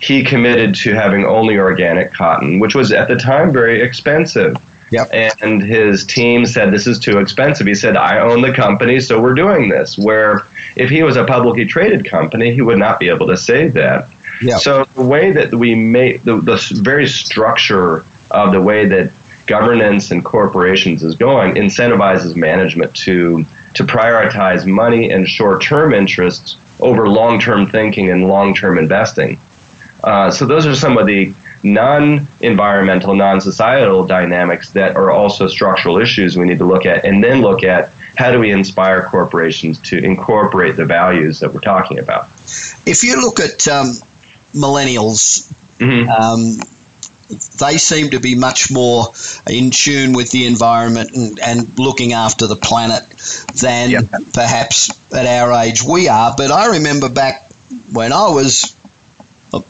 [0.00, 4.56] he committed to having only organic cotton, which was at the time very expensive.
[4.90, 5.08] Yep.
[5.40, 7.66] And his team said, This is too expensive.
[7.66, 9.96] He said, I own the company, so we're doing this.
[9.96, 10.42] Where
[10.76, 14.08] if he was a publicly traded company, he would not be able to say that.
[14.42, 14.60] Yep.
[14.60, 19.12] So the way that we make the, the very structure of the way that
[19.56, 27.02] governance and corporations is going incentivizes management to to prioritize money and short-term interests over
[27.20, 29.38] long-term thinking and long-term investing.
[30.04, 36.36] Uh, so those are some of the non-environmental, non-societal dynamics that are also structural issues
[36.36, 39.96] we need to look at, and then look at how do we inspire corporations to
[39.98, 42.24] incorporate the values that we're talking about.
[42.86, 43.88] If you look at um,
[44.52, 46.08] millennials, mm-hmm.
[46.10, 46.71] um,
[47.58, 49.12] they seem to be much more
[49.48, 53.04] in tune with the environment and, and looking after the planet
[53.60, 54.04] than yep.
[54.32, 56.34] perhaps at our age we are.
[56.36, 57.50] But I remember back
[57.90, 58.74] when I was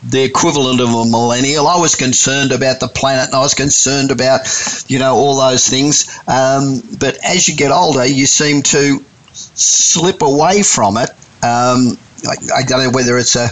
[0.02, 1.66] the equivalent of a millennial.
[1.66, 4.40] I was concerned about the planet and I was concerned about,
[4.88, 6.08] you know, all those things.
[6.28, 11.10] Um, but as you get older, you seem to slip away from it.
[11.42, 13.48] Um, I, I, don't know whether it's a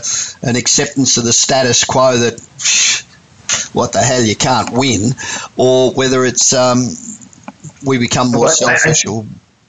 [0.48, 2.38] an acceptance of the status quo that
[3.72, 5.10] what the hell you can't win,
[5.56, 6.86] or whether it's um,
[7.86, 9.06] we become more well, selfish.
[9.06, 9.24] I, or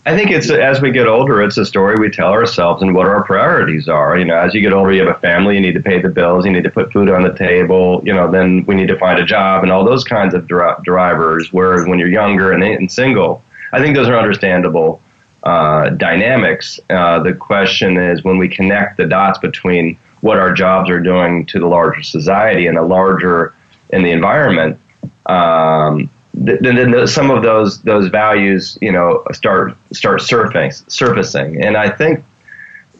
[0.05, 3.05] I think it's as we get older, it's a story we tell ourselves and what
[3.05, 4.17] our priorities are.
[4.17, 6.09] You know, as you get older, you have a family, you need to pay the
[6.09, 8.01] bills, you need to put food on the table.
[8.03, 10.73] You know, then we need to find a job and all those kinds of dri-
[10.83, 11.53] drivers.
[11.53, 15.01] Whereas when you're younger and, and single, I think those are understandable
[15.43, 16.79] uh, dynamics.
[16.89, 21.45] Uh, the question is when we connect the dots between what our jobs are doing
[21.47, 23.53] to the larger society and a larger
[23.91, 24.79] in the environment,
[25.25, 31.75] um, then, then some of those those values, you know, start start surfacing surfacing, and
[31.75, 32.23] I think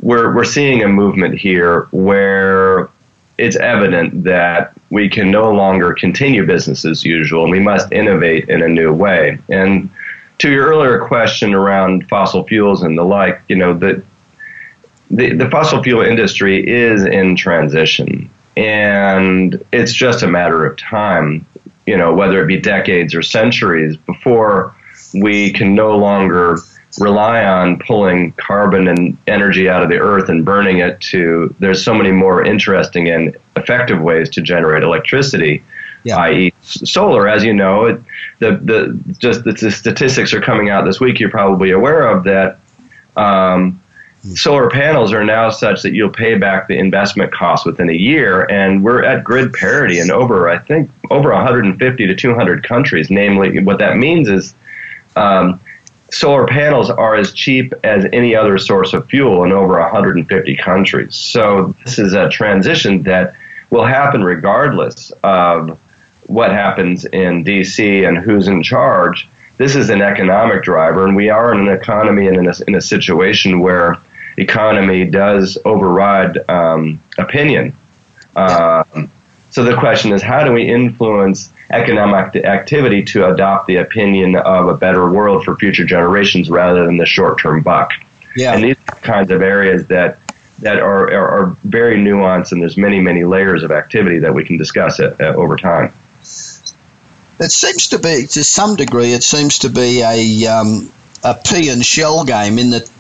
[0.01, 2.89] we're we're seeing a movement here where
[3.37, 8.49] it's evident that we can no longer continue business as usual, and we must innovate
[8.49, 9.39] in a new way.
[9.49, 9.89] And
[10.39, 14.03] to your earlier question around fossil fuels and the like, you know, the
[15.09, 21.45] the, the fossil fuel industry is in transition and it's just a matter of time,
[21.85, 24.75] you know, whether it be decades or centuries before
[25.13, 26.57] we can no longer
[26.99, 31.83] rely on pulling carbon and energy out of the earth and burning it to there's
[31.83, 35.63] so many more interesting and effective ways to generate electricity
[36.03, 36.17] yeah.
[36.17, 36.53] i.e.
[36.61, 38.01] solar as you know it,
[38.39, 42.25] the, the just the, the, statistics are coming out this week you're probably aware of
[42.25, 42.59] that
[43.15, 43.80] um,
[44.35, 48.43] solar panels are now such that you'll pay back the investment cost within a year
[48.51, 53.11] and we're at grid parity in over i think over 150 to 200 countries.
[53.11, 54.55] Namely what that means is
[55.15, 55.59] um,
[56.09, 61.15] solar panels are as cheap as any other source of fuel in over 150 countries.
[61.15, 63.35] So this is a transition that
[63.69, 65.77] will happen regardless of
[66.27, 69.27] what happens in dc and who's in charge.
[69.57, 72.75] This is an economic driver and we are in an economy and in a, in
[72.75, 73.97] a situation where
[74.37, 77.75] economy does override um, opinion.
[78.35, 79.11] Um,
[79.49, 84.67] so the question is, how do we influence economic activity to adopt the opinion of
[84.67, 87.91] a better world for future generations rather than the short-term buck?
[88.35, 88.53] Yeah.
[88.53, 90.19] And these are kinds of areas that
[90.59, 94.45] that are, are, are very nuanced, and there's many, many layers of activity that we
[94.45, 95.91] can discuss it, uh, over time.
[97.39, 100.91] It seems to be, to some degree, it seems to be a um,
[101.23, 102.91] a pea and shell game in that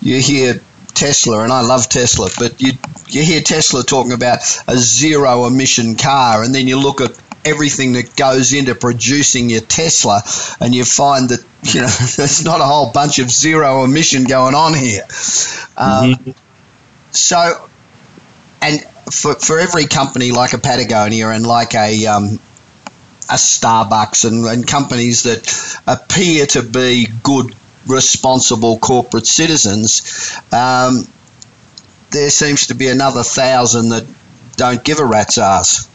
[0.00, 0.60] you hear
[0.94, 2.72] Tesla, and I love Tesla, but you
[3.08, 7.92] you hear Tesla talking about a zero emission car, and then you look at everything
[7.92, 10.22] that goes into producing your Tesla,
[10.60, 14.54] and you find that you know there's not a whole bunch of zero emission going
[14.54, 15.04] on here.
[15.76, 16.30] Um, mm-hmm.
[17.10, 17.68] So,
[18.62, 18.80] and
[19.12, 22.38] for for every company like a Patagonia and like a um,
[23.28, 27.54] a Starbucks and, and companies that appear to be good
[27.86, 31.06] responsible corporate citizens, um,
[32.10, 34.06] there seems to be another thousand that
[34.56, 35.88] don't give a rat's ass.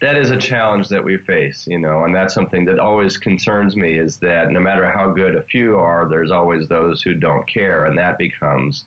[0.00, 3.76] That is a challenge that we face, you know, and that's something that always concerns
[3.76, 7.46] me is that no matter how good a few are, there's always those who don't
[7.46, 8.84] care, and that becomes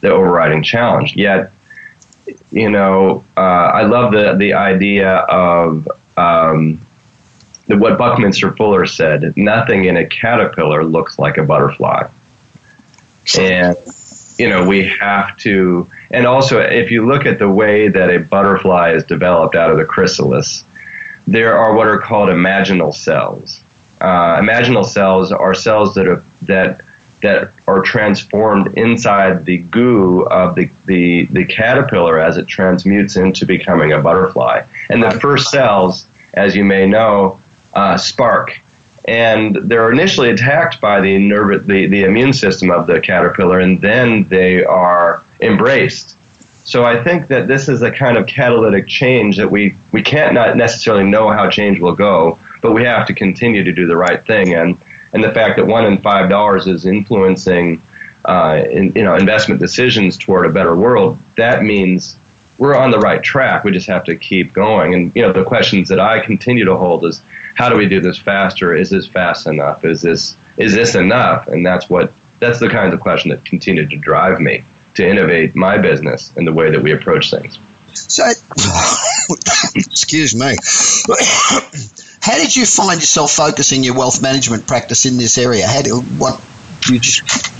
[0.00, 1.14] the overriding challenge.
[1.16, 1.52] Yet,
[2.50, 5.86] you know, uh, I love the the idea of
[6.16, 6.80] um,
[7.66, 12.08] what Buckminster Fuller said, nothing in a caterpillar looks like a butterfly.
[13.38, 13.76] And,
[14.38, 18.18] you know, we have to, and also if you look at the way that a
[18.18, 20.64] butterfly is developed out of the chrysalis,
[21.26, 23.60] there are what are called imaginal cells.
[24.00, 26.82] Uh, imaginal cells are cells that are, that
[27.24, 33.46] that are transformed inside the goo of the, the, the caterpillar as it transmutes into
[33.46, 34.62] becoming a butterfly.
[34.90, 37.40] And the first cells, as you may know,
[37.74, 38.58] uh, spark.
[39.06, 41.28] And they're initially attacked by the,
[41.66, 46.16] the, the immune system of the caterpillar, and then they are embraced.
[46.64, 50.32] So I think that this is a kind of catalytic change that we, we can't
[50.32, 53.96] not necessarily know how change will go, but we have to continue to do the
[53.96, 54.54] right thing.
[54.54, 54.80] And,
[55.12, 57.82] and the fact that one in five dollars is influencing
[58.24, 62.16] uh, in, you know investment decisions toward a better world, that means
[62.58, 63.64] we're on the right track.
[63.64, 64.94] We just have to keep going.
[64.94, 67.22] And you know the questions that I continue to hold is
[67.54, 68.74] how do we do this faster?
[68.74, 69.84] Is this fast enough?
[69.84, 71.48] Is this is this enough?
[71.48, 75.54] And that's what that's the kinds of question that continue to drive me to innovate
[75.54, 77.58] my business in the way that we approach things.
[77.94, 78.24] So,
[79.74, 80.56] excuse me.
[82.20, 85.66] How did you find yourself focusing your wealth management practice in this area?
[85.66, 86.42] How do what
[86.88, 87.52] you just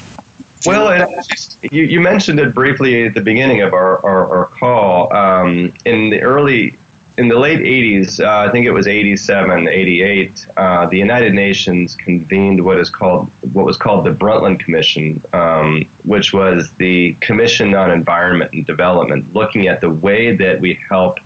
[0.67, 5.13] well, it, you, you mentioned it briefly at the beginning of our, our, our call.
[5.13, 6.79] Um, in the early,
[7.17, 11.95] in the late 80s, uh, I think it was 87, 88, uh, the United Nations
[11.95, 17.75] convened what is called what was called the Brundtland Commission, um, which was the Commission
[17.75, 21.19] on Environment and Development, looking at the way that we help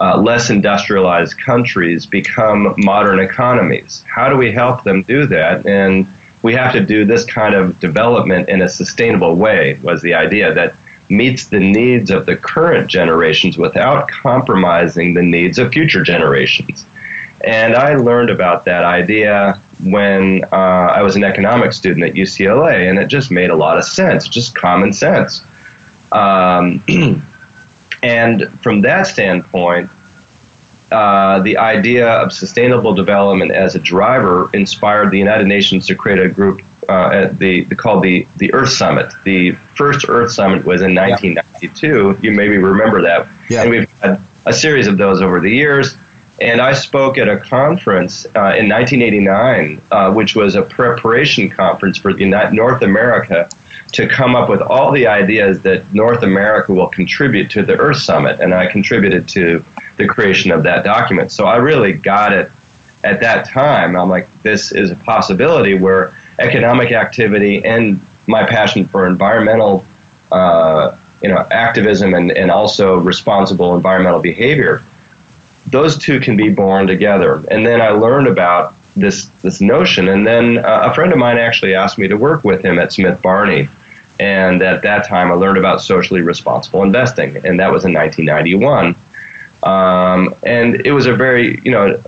[0.00, 4.04] uh, less industrialized countries become modern economies.
[4.08, 5.66] How do we help them do that?
[5.66, 6.06] And
[6.42, 10.54] we have to do this kind of development in a sustainable way, was the idea
[10.54, 10.74] that
[11.10, 16.86] meets the needs of the current generations without compromising the needs of future generations.
[17.44, 22.88] And I learned about that idea when uh, I was an economics student at UCLA,
[22.88, 25.42] and it just made a lot of sense, just common sense.
[26.12, 26.82] Um,
[28.02, 29.90] And from that standpoint,
[30.90, 36.18] uh, the idea of sustainable development as a driver inspired the United Nations to create
[36.18, 39.12] a group uh, the, the, called the, the Earth Summit.
[39.24, 41.86] The first Earth Summit was in 1992.
[41.86, 42.16] Yeah.
[42.20, 43.28] You maybe remember that.
[43.48, 43.62] Yeah.
[43.62, 45.96] And we've had a series of those over the years.
[46.40, 51.98] And I spoke at a conference uh, in 1989, uh, which was a preparation conference
[51.98, 53.48] for the North America
[53.92, 57.98] to come up with all the ideas that North America will contribute to the Earth
[57.98, 59.64] Summit, and I contributed to
[59.96, 61.30] the creation of that document.
[61.30, 62.50] So I really got it
[63.04, 63.96] at that time.
[63.96, 69.84] I'm like, this is a possibility where economic activity and my passion for environmental,
[70.32, 74.82] uh, you know, activism and, and also responsible environmental behavior,
[75.66, 77.44] those two can be born together.
[77.50, 81.38] And then I learned about this this notion, and then uh, a friend of mine
[81.38, 83.68] actually asked me to work with him at Smith Barney
[84.20, 88.94] and at that time, I learned about socially responsible investing, and that was in 1991.
[89.62, 92.02] Um, and it was a very, you know,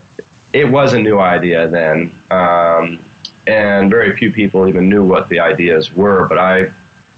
[0.52, 3.02] it was a new idea then, um,
[3.46, 6.28] and very few people even knew what the ideas were.
[6.28, 6.72] But I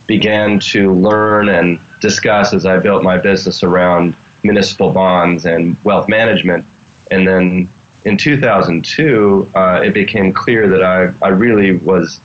[0.07, 6.09] began to learn and discuss as I built my business around municipal bonds and wealth
[6.09, 6.67] management.
[7.11, 7.69] And then
[8.05, 12.21] in 2002, uh, it became clear that I, I really was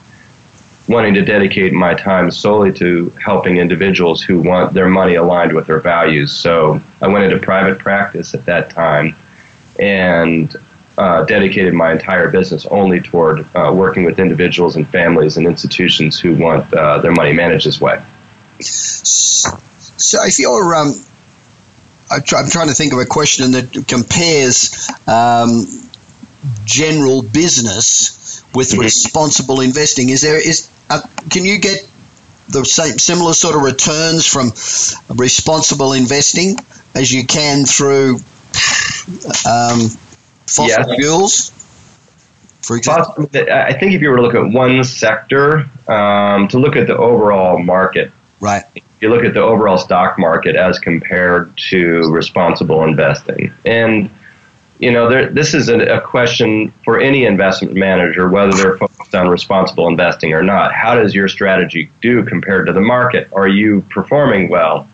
[0.90, 5.68] wanting to dedicate my time solely to helping individuals who want their money aligned with
[5.68, 6.36] their values.
[6.36, 9.16] So I went into private practice at that time
[9.80, 10.56] and
[11.00, 16.20] uh, dedicated my entire business only toward uh, working with individuals and families and institutions
[16.20, 18.04] who want uh, their money managed this way.
[18.60, 20.94] So if you're, um,
[22.12, 25.66] I'm, trying to think of a question that compares um,
[26.66, 28.82] general business with mm-hmm.
[28.82, 30.10] responsible investing.
[30.10, 31.90] Is there is uh, can you get
[32.50, 34.48] the same similar sort of returns from
[35.18, 36.58] responsible investing
[36.94, 38.18] as you can through
[39.48, 39.90] um,
[40.50, 40.96] fossil yes.
[40.96, 41.52] fuels?
[42.62, 46.76] For example, I think if you were to look at one sector, um, to look
[46.76, 48.64] at the overall market, right?
[48.76, 54.12] If you look at the overall stock market as compared to responsible investing, and
[54.80, 59.14] you know, there, this is a, a, question for any investment manager, whether they're focused
[59.14, 60.74] on responsible investing or not.
[60.74, 63.28] How does your strategy do compared to the market?
[63.34, 64.90] Are you performing well?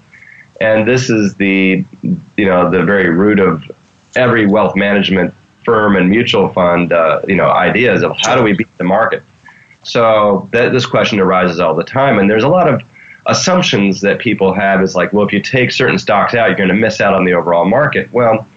[0.60, 3.70] And this is the, you know, the very root of
[4.16, 5.36] every wealth management
[5.66, 9.24] firm and mutual fund, uh, you know, ideas of how do we beat the market.
[9.84, 12.82] So that, this question arises all the time, and there's a lot of
[13.26, 14.82] assumptions that people have.
[14.82, 17.26] Is like, well, if you take certain stocks out, you're going to miss out on
[17.26, 18.12] the overall market.
[18.14, 18.48] Well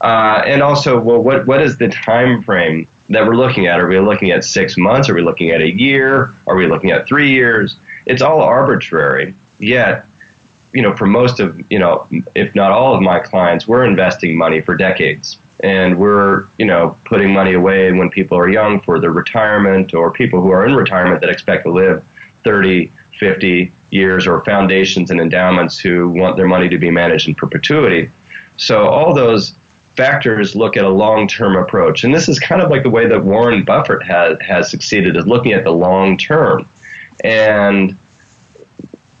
[0.00, 3.80] uh, and also, well, what what is the time frame that we're looking at?
[3.80, 5.08] Are we looking at six months?
[5.08, 6.34] Are we looking at a year?
[6.46, 7.76] Are we looking at three years?
[8.06, 9.34] It's all arbitrary.
[9.58, 10.06] Yet,
[10.72, 14.36] you know, for most of you know, if not all of my clients, we're investing
[14.36, 18.98] money for decades, and we're you know putting money away when people are young for
[19.00, 22.04] their retirement or people who are in retirement that expect to live
[22.44, 22.90] 30
[23.20, 28.10] 50 years or foundations and endowments who want their money to be managed in perpetuity.
[28.56, 29.54] So all those
[29.94, 32.02] factors look at a long-term approach.
[32.02, 35.26] And this is kind of like the way that warren buffett has, has succeeded is
[35.26, 36.66] looking at the long term.
[37.22, 37.98] And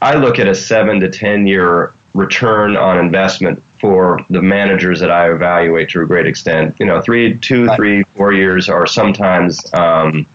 [0.02, 5.10] i look at a seven to ten year return on investment for the managers that
[5.10, 6.76] I evaluate to a great extent.
[6.78, 10.26] You know, three, two, three, four years are sometimes um,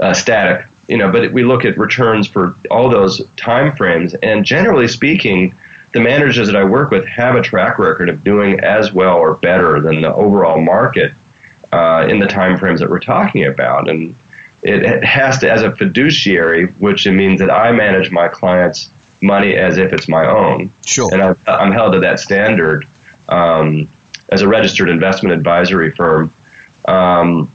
[0.00, 0.66] uh, static.
[0.88, 5.54] You know, but we look at returns for all those time frames, and generally speaking,
[5.92, 9.34] the managers that I work with have a track record of doing as well or
[9.34, 11.12] better than the overall market
[11.72, 13.88] uh, in the time frames that we're talking about.
[13.88, 14.16] And
[14.62, 18.90] it has to, as a fiduciary, which it means that I manage my clients'
[19.22, 20.72] money as if it's my own.
[20.84, 21.12] Sure.
[21.12, 22.86] And I'm, I'm held to that standard
[23.28, 23.88] um,
[24.30, 26.32] as a registered investment advisory firm.
[26.86, 27.52] Um,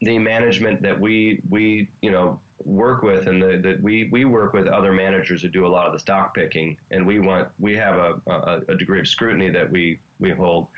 [0.00, 4.66] the management that we we you know work with and that we we work with
[4.66, 7.96] other managers who do a lot of the stock picking and we want we have
[7.96, 10.68] a, a, a degree of scrutiny that we we hold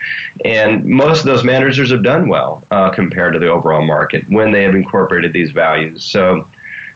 [0.44, 4.52] and most of those managers have done well uh, compared to the overall market when
[4.52, 6.48] they have incorporated these values so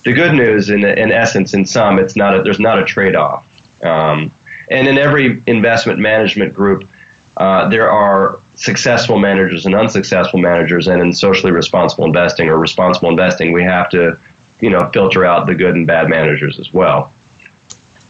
[0.05, 3.16] the good news, in, in essence, in some, it's not a, there's not a trade
[3.16, 3.44] off.
[3.84, 4.32] Um,
[4.70, 6.88] and in every investment management group,
[7.36, 10.88] uh, there are successful managers and unsuccessful managers.
[10.88, 14.18] And in socially responsible investing or responsible investing, we have to,
[14.61, 17.12] you know, filter out the good and bad managers as well.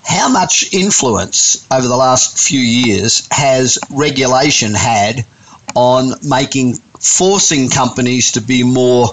[0.05, 5.26] How much influence over the last few years has regulation had
[5.79, 9.05] on making forcing companies to be more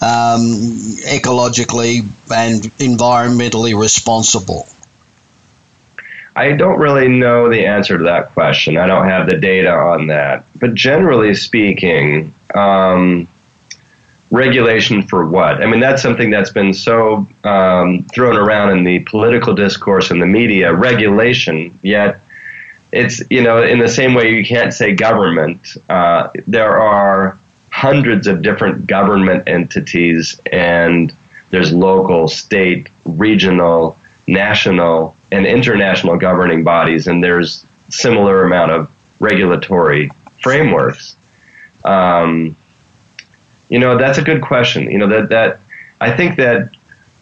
[0.00, 0.40] um,
[1.04, 2.00] ecologically
[2.34, 4.66] and environmentally responsible?
[6.34, 8.78] I don't really know the answer to that question.
[8.78, 10.46] I don't have the data on that.
[10.58, 13.28] But generally speaking, um,
[14.30, 15.62] regulation for what?
[15.62, 20.22] I mean, that's something that's been so um, thrown around in the political discourse and
[20.22, 20.72] the media.
[20.72, 22.23] Regulation, yet
[22.94, 25.76] it's you know in the same way you can't say government.
[25.90, 27.38] Uh, there are
[27.70, 31.14] hundreds of different government entities, and
[31.50, 40.10] there's local, state, regional, national, and international governing bodies, and there's similar amount of regulatory
[40.42, 41.16] frameworks.
[41.84, 42.56] Um,
[43.68, 44.88] you know, that's a good question.
[44.88, 45.60] You know that that
[46.00, 46.70] I think that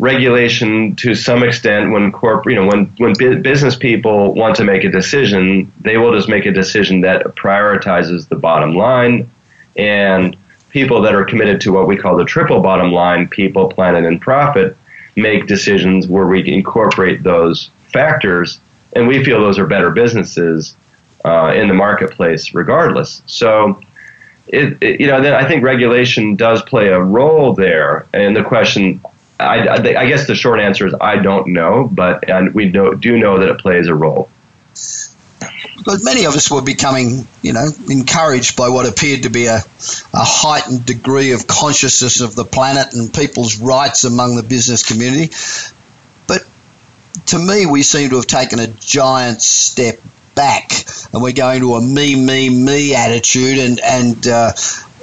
[0.02, 4.82] regulation to some extent when corp you know when when business people want to make
[4.82, 9.30] a decision they will just make a decision that prioritizes the bottom line.
[9.76, 10.36] And
[10.70, 14.20] people that are committed to what we call the triple bottom line people planet and
[14.20, 14.76] profit
[15.14, 18.58] make decisions where we incorporate those factors.
[18.94, 20.76] And we feel those are better businesses
[21.24, 23.22] uh, in the marketplace regardless.
[23.26, 23.80] So
[24.48, 28.04] it, it, you know then I think regulation does play a role there.
[28.12, 29.00] And the question
[29.42, 33.18] I, I, guess the short answer is I don't know, but and we do, do
[33.18, 34.28] know that it plays a role.
[35.76, 39.56] Because many of us were becoming, you know, encouraged by what appeared to be a,
[39.56, 39.62] a
[40.14, 45.34] heightened degree of consciousness of the planet and people's rights among the business community.
[46.28, 46.46] But
[47.26, 49.98] to me, we seem to have taken a giant step
[50.36, 50.70] back,
[51.12, 54.52] and we're going to a me, me, me attitude, and and uh,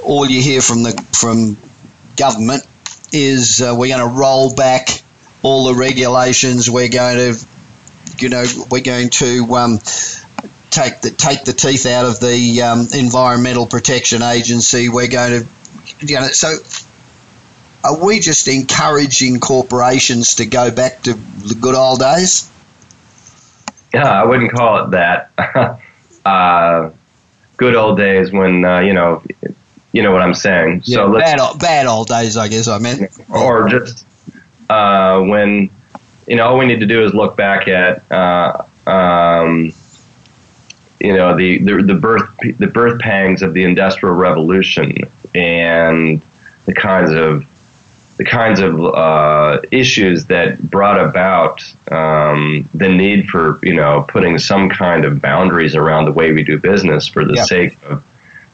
[0.04, 1.58] all you hear from the from
[2.16, 2.66] government
[3.12, 4.88] is uh, we're going to roll back
[5.44, 6.70] all the regulations.
[6.70, 7.48] We're going to,
[8.18, 9.80] you know, we're going to um,
[10.70, 14.90] take the take the teeth out of the um, Environmental Protection Agency.
[14.90, 16.58] We're going to, you know, so
[17.84, 22.50] are we just encouraging corporations to go back to the good old days?
[23.94, 25.32] Yeah, I wouldn't call it that.
[26.26, 26.92] uh,
[27.58, 29.24] good old days when uh, you know
[29.92, 30.84] you know what I'm saying.
[30.86, 33.12] Yeah, so bad, bad old days, I guess I meant.
[33.30, 34.06] Or just
[34.70, 35.70] uh, when
[36.28, 39.74] you know all we need to do is look back at uh, um,
[41.00, 44.96] you know the, the the birth the birth pangs of the industrial revolution
[45.34, 46.22] and
[46.66, 47.46] the kinds of
[48.18, 54.38] the kinds of uh, issues that brought about um, the need for you know putting
[54.38, 58.04] some kind of boundaries around the way we do business for the sake of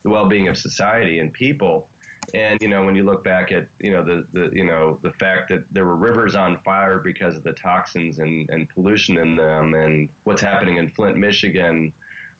[0.05, 1.89] the well-being of society and people.
[2.31, 5.11] And you know, when you look back at you know the, the you know the
[5.11, 9.35] fact that there were rivers on fire because of the toxins and, and pollution in
[9.35, 11.91] them, and what's happening in Flint, Michigan,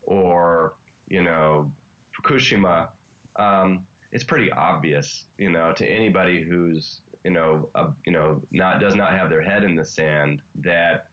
[0.03, 1.75] or you know
[2.13, 2.95] Fukushima,
[3.35, 8.79] um, it's pretty obvious, you know, to anybody who's you know a, you know not
[8.79, 11.11] does not have their head in the sand that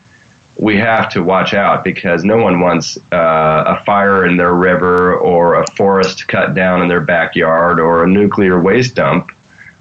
[0.62, 5.16] we have to watch out because no one wants uh, a fire in their river
[5.16, 9.32] or a forest cut down in their backyard or a nuclear waste dump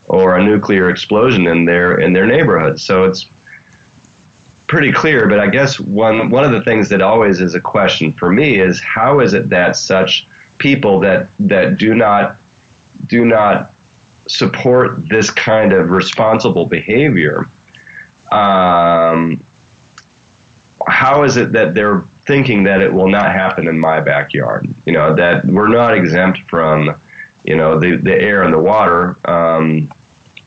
[0.08, 2.82] or a nuclear explosion in their in their neighborhood.
[2.82, 3.28] So it's
[4.66, 5.30] pretty clear.
[5.30, 8.60] But I guess one one of the things that always is a question for me
[8.60, 10.26] is how is it that such
[10.58, 12.38] people that that do not
[13.06, 13.72] do not
[14.28, 17.48] support this kind of responsible behavior
[18.32, 19.44] um,
[20.88, 24.68] how is it that they're thinking that it will not happen in my backyard?
[24.86, 27.00] You know, that we're not exempt from,
[27.44, 29.18] you know, the, the air and the water.
[29.30, 29.92] Um,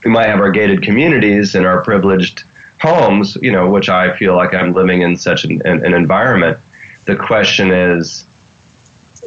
[0.05, 2.45] we might have our gated communities and our privileged
[2.81, 6.59] homes, you know, which I feel like I'm living in such an, an, an environment.
[7.07, 8.27] The question is,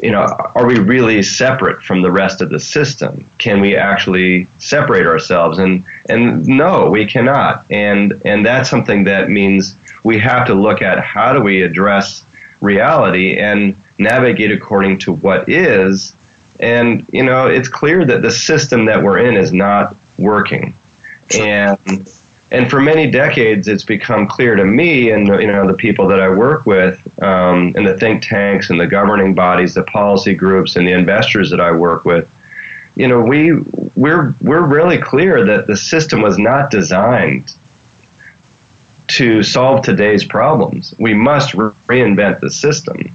[0.01, 3.27] you know, are we really separate from the rest of the system?
[3.39, 5.57] Can we actually separate ourselves?
[5.57, 7.65] And and no, we cannot.
[7.71, 9.75] And and that's something that means
[10.07, 12.23] we have to look at how do we address
[12.61, 16.13] reality and navigate according to what is.
[16.61, 20.73] And, you know, it's clear that the system that we're in is not working.
[21.37, 21.77] And
[22.49, 26.21] and for many decades, it's become clear to me and you know the people that
[26.21, 30.77] I work with, um, and the think tanks and the governing bodies, the policy groups,
[30.77, 32.29] and the investors that I work with.
[32.95, 33.59] You know, we
[33.95, 37.53] we're we're really clear that the system was not designed
[39.17, 40.93] to solve today's problems.
[40.99, 43.11] We must re- reinvent the system.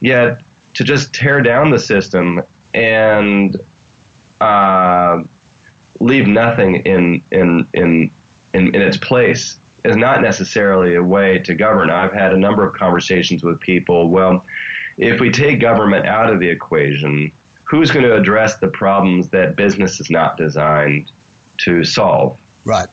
[0.00, 0.42] Yet,
[0.74, 3.56] to just tear down the system and
[4.40, 5.24] uh,
[5.98, 8.10] leave nothing in, in, in,
[8.54, 11.90] in, in its place is not necessarily a way to govern.
[11.90, 14.10] I've had a number of conversations with people.
[14.10, 14.46] Well,
[14.96, 17.32] if we take government out of the equation,
[17.64, 21.10] who's going to address the problems that business is not designed
[21.58, 22.38] to solve?
[22.64, 22.88] Right.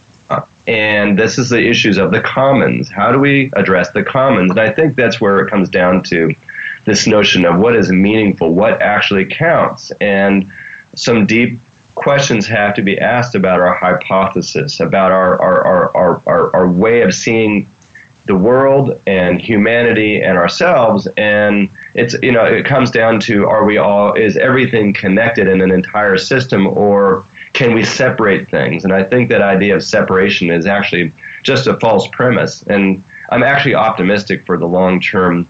[0.70, 2.89] And this is the issues of the commons.
[2.89, 4.51] How do we address the commons?
[4.51, 6.36] And I think that's where it comes down to
[6.86, 9.89] this notion of what is meaningful, what actually counts.
[9.99, 10.51] And
[10.95, 11.59] some deep
[11.95, 16.70] questions have to be asked about our hypothesis, about our, our, our, our, our, our
[16.70, 17.67] way of seeing
[18.26, 23.65] the world and humanity and ourselves and it's you know it comes down to are
[23.65, 28.83] we all is everything connected in an entire system or can we separate things?
[28.83, 32.63] And I think that idea of separation is actually just a false premise.
[32.63, 35.47] And I'm actually optimistic for the long term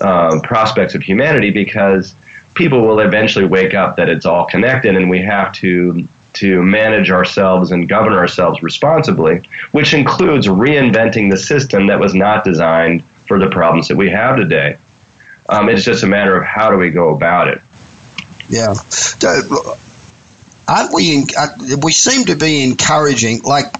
[0.00, 2.14] uh, prospects of humanity because
[2.54, 7.10] people will eventually wake up that it's all connected and we have to to manage
[7.10, 9.40] ourselves and govern ourselves responsibly,
[9.72, 14.36] which includes reinventing the system that was not designed for the problems that we have
[14.36, 14.76] today.
[15.48, 17.62] Um, it's just a matter of how do we go about it.
[18.50, 18.74] Yeah
[20.68, 21.16] aren't we?
[21.16, 21.48] In, uh,
[21.82, 23.74] we seem to be encouraging, like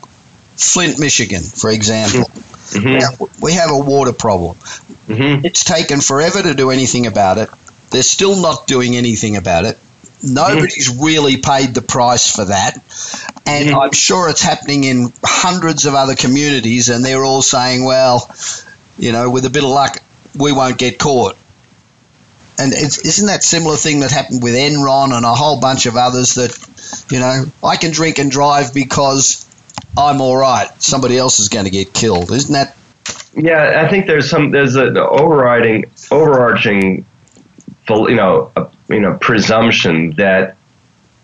[0.57, 2.31] Flint, Michigan, for example.
[2.31, 2.89] Mm-hmm.
[2.89, 4.57] We, have, we, have, a water problem.
[4.57, 5.47] Mm-hmm.
[5.47, 7.49] It's taken forever to do anything about it.
[7.91, 9.79] They're still not doing anything about it.
[10.23, 11.05] Nobody's mm-hmm.
[11.05, 12.75] really paid the price for that.
[13.47, 13.79] And mm-hmm.
[13.79, 18.29] I'm sure it's happening in hundreds of other communities, and they're all saying, well,
[18.99, 19.99] you know, with a bit of luck,
[20.35, 21.37] we won't get caught.
[22.59, 26.35] And isn't that similar thing that happened with Enron and a whole bunch of others
[26.35, 26.57] that
[27.11, 29.47] you know, I can drink and drive because
[29.97, 30.69] I'm all right.
[30.83, 32.31] Somebody else is going to get killed.
[32.31, 32.77] Isn't that?
[33.35, 37.07] Yeah, I think there's some there's an overriding overarching,
[37.89, 38.53] you know,
[38.89, 40.57] you know, presumption that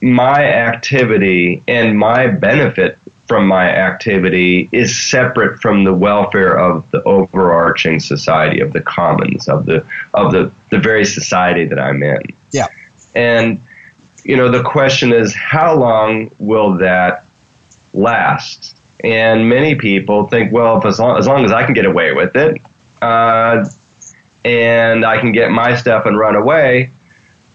[0.00, 2.98] my activity and my benefit
[3.28, 9.48] from my activity is separate from the welfare of the overarching society of the commons
[9.48, 12.22] of the of the the very society that I'm in.
[12.50, 12.66] Yeah.
[13.14, 13.62] And
[14.24, 17.26] you know, the question is how long will that
[17.92, 18.76] last?
[19.04, 22.12] And many people think, well, if as long as, long as I can get away
[22.12, 22.62] with it,
[23.00, 23.68] uh,
[24.44, 26.90] and I can get my stuff and run away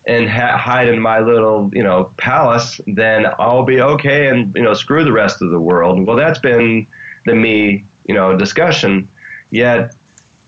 [0.05, 4.63] and ha- hide in my little, you know, palace, then I'll be okay and, you
[4.63, 6.05] know, screw the rest of the world.
[6.05, 6.87] Well, that's been
[7.25, 9.09] the me, you know, discussion.
[9.49, 9.93] Yet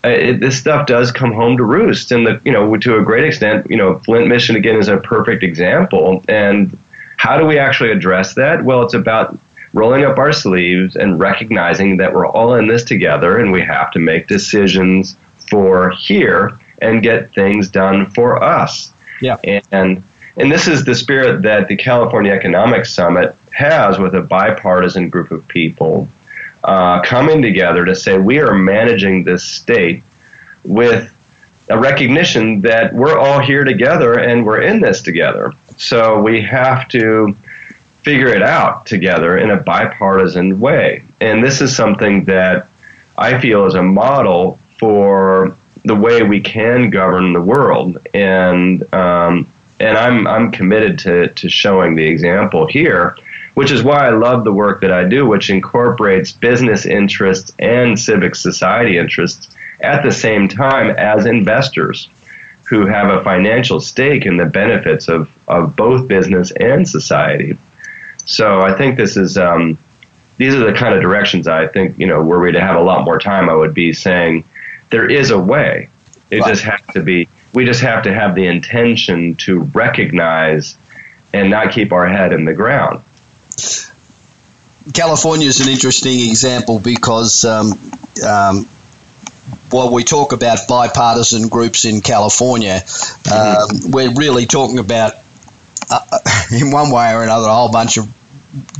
[0.04, 2.12] Uh, it, this stuff does come home to roost.
[2.12, 4.97] And the you know to a great extent, you know, Flint, Michigan again is a
[4.97, 6.24] perfect example.
[6.28, 6.78] And
[7.18, 8.64] how do we actually address that?
[8.64, 9.38] Well, it's about
[9.74, 13.91] rolling up our sleeves and recognizing that we're all in this together, and we have
[13.91, 15.18] to make decisions
[15.50, 18.93] for here and get things done for us.
[19.22, 19.38] Yeah.
[19.72, 20.04] And
[20.38, 25.32] and this is the spirit that the California Economic Summit has with a bipartisan group
[25.32, 26.08] of people
[26.64, 30.03] uh, coming together to say we are managing this state
[30.64, 31.12] with
[31.70, 35.53] a recognition that we're all here together and we're in this together.
[35.78, 37.36] So we have to
[38.03, 41.03] figure it out together in a bipartisan way.
[41.22, 42.70] And this is something that
[43.18, 45.55] I feel is a model for
[45.86, 49.49] the way we can govern the world, and um,
[49.80, 53.18] and I'm I'm committed to to showing the example here,
[53.54, 58.00] which is why I love the work that I do, which incorporates business interests and
[58.00, 59.50] civic society interests
[59.82, 62.10] at the same time as investors
[62.70, 67.58] who have a financial stake in the benefits of, of both business and society.
[68.26, 69.78] So I think this is um,
[70.38, 72.82] these are the kind of directions I think you know were we to have a
[72.82, 74.45] lot more time, I would be saying
[74.89, 75.89] there is a way.
[76.30, 77.28] It just has to be.
[77.54, 80.78] We just have to have the intention to recognize
[81.34, 83.04] and not keep our head in the ground.
[84.93, 87.74] California is an interesting example because um,
[88.26, 88.68] um,
[89.70, 93.86] while we talk about bipartisan groups in California, mm-hmm.
[93.86, 95.14] um, we're really talking about,
[95.89, 96.20] uh,
[96.51, 98.07] in one way or another, a whole bunch of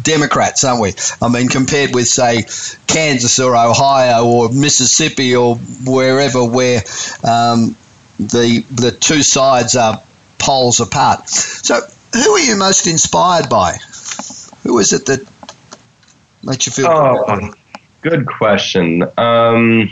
[0.02, 0.94] Democrats, aren't we?
[1.22, 2.46] I mean, compared with, say,
[2.88, 5.56] Kansas or Ohio or Mississippi or
[5.86, 6.82] wherever, where
[7.24, 7.76] um,
[8.20, 10.02] the the two sides are
[10.40, 11.30] poles apart.
[11.30, 11.80] So,
[12.14, 13.78] who are you most inspired by?
[14.64, 15.28] Who is it that
[16.43, 16.88] makes you feel?
[16.88, 17.53] Oh,
[18.01, 19.03] good question.
[19.18, 19.91] Um,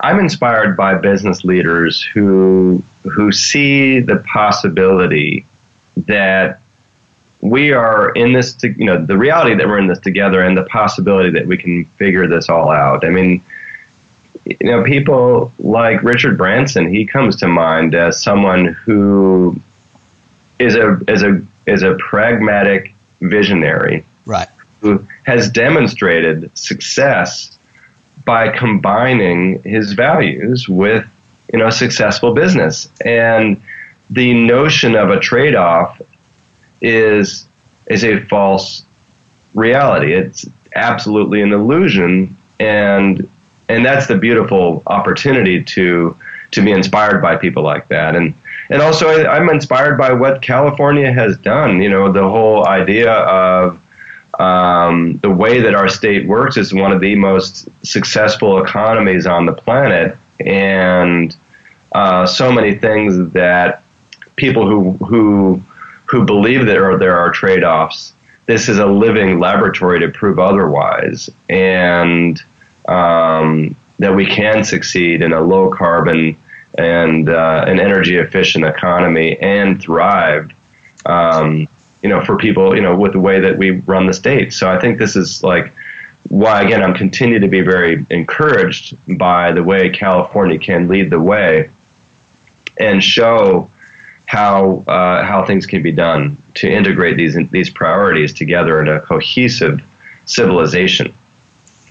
[0.00, 5.44] I'm inspired by business leaders who who see the possibility
[5.96, 6.60] that
[7.40, 10.56] we are in this, to, you know, the reality that we're in this together and
[10.56, 13.04] the possibility that we can figure this all out.
[13.04, 13.42] I mean,
[14.44, 19.60] you know, people like Richard Branson, he comes to mind as someone who
[20.58, 24.48] is a is a is a pragmatic visionary, right?
[24.80, 27.56] Who has demonstrated success
[28.24, 31.06] by combining his values with
[31.52, 33.60] you know successful business and
[34.10, 36.00] the notion of a trade-off
[36.80, 37.46] is
[37.86, 38.84] is a false
[39.54, 40.12] reality.
[40.12, 43.28] It's absolutely an illusion, and
[43.68, 46.16] and that's the beautiful opportunity to
[46.52, 48.14] to be inspired by people like that.
[48.14, 48.34] And
[48.70, 51.80] and also I, am inspired by what California has done.
[51.80, 53.80] You know, the whole idea of
[54.38, 59.46] um, the way that our state works is one of the most successful economies on
[59.46, 61.34] the planet, and
[61.92, 63.82] uh, so many things that
[64.36, 65.62] people who who
[66.06, 68.12] who believe there are, there are trade offs.
[68.46, 72.40] This is a living laboratory to prove otherwise, and
[72.88, 76.36] um, that we can succeed in a low carbon
[76.78, 80.50] and uh, an energy efficient economy and thrive.
[81.04, 81.68] Um,
[82.02, 84.52] you know, for people, you know, with the way that we run the state.
[84.52, 85.72] So I think this is like
[86.28, 91.20] why again I'm continue to be very encouraged by the way California can lead the
[91.20, 91.70] way
[92.78, 93.70] and show
[94.26, 99.00] how uh, how things can be done to integrate these these priorities together in a
[99.00, 99.82] cohesive
[100.26, 101.14] civilization.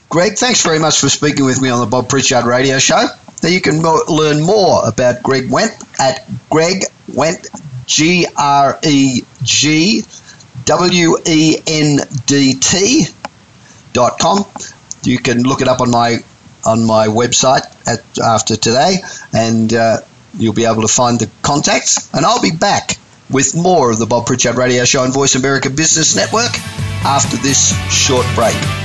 [0.09, 3.07] Greg, thanks very much for speaking with me on the Bob Pritchard Radio Show.
[3.43, 7.47] Now you can mo- learn more about Greg Wendt at Greg Wendt
[7.85, 10.03] G R E G
[10.65, 13.05] W E N D T
[13.93, 14.45] dot com.
[15.03, 16.17] You can look it up on my
[16.65, 18.97] on my website at, after today,
[19.31, 19.97] and uh,
[20.37, 22.97] You'll be able to find the contacts, and I'll be back
[23.29, 26.51] with more of the Bob Pritchard Radio Show on Voice America Business Network
[27.05, 28.84] after this short break.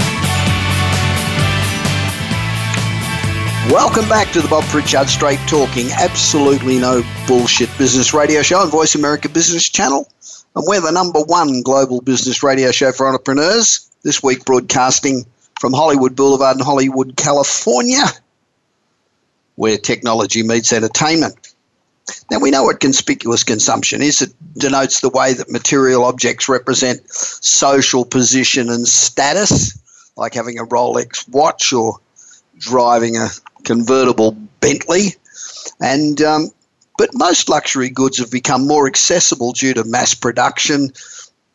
[3.71, 8.69] Welcome back to the Bob Pritchard Straight Talking, absolutely no bullshit business radio show on
[8.69, 10.05] Voice America Business Channel.
[10.57, 13.89] And we're the number one global business radio show for entrepreneurs.
[14.03, 15.25] This week, broadcasting
[15.61, 18.03] from Hollywood Boulevard in Hollywood, California
[19.55, 21.53] where technology meets entertainment.
[22.29, 24.21] Now, we know what conspicuous consumption is.
[24.21, 29.79] It denotes the way that material objects represent social position and status,
[30.17, 31.99] like having a Rolex watch or
[32.61, 33.27] driving a
[33.63, 35.15] convertible Bentley.
[35.81, 36.51] And um,
[36.97, 40.91] but most luxury goods have become more accessible due to mass production,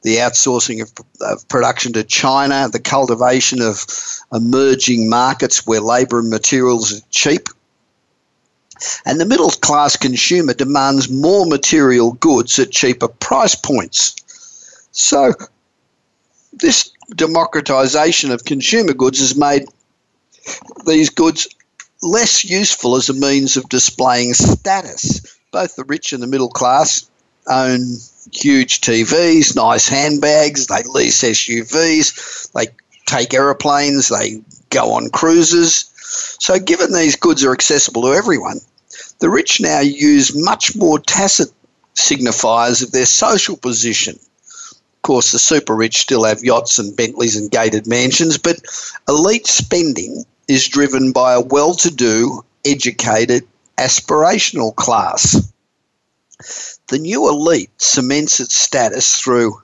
[0.03, 3.87] the outsourcing of, of, production to China, the cultivation of
[4.33, 7.49] emerging markets where labor and materials are cheap,
[9.05, 14.17] and the middle class consumer demands more material goods at cheaper price points.
[14.91, 15.33] So,
[16.53, 19.67] this democratization of consumer goods has made
[20.87, 21.49] these goods
[22.03, 25.39] less useful as a means of displaying status.
[25.51, 27.09] Both the rich and the middle class
[27.49, 27.97] own
[28.33, 32.67] huge TVs, nice handbags, they lease SUVs, they
[33.07, 34.41] take aeroplanes, they
[34.71, 35.91] go on cruises.
[36.39, 38.61] So, given these goods are accessible to everyone,
[39.21, 41.49] the rich now use much more tacit
[41.95, 44.19] signifiers of their social position.
[44.67, 48.61] Of course, the super rich still have yachts and Bentleys and gated mansions, but
[49.09, 53.47] elite spending is driven by a well to do, educated,
[53.79, 55.53] aspirational class.
[56.89, 59.61] The new elite cements its status through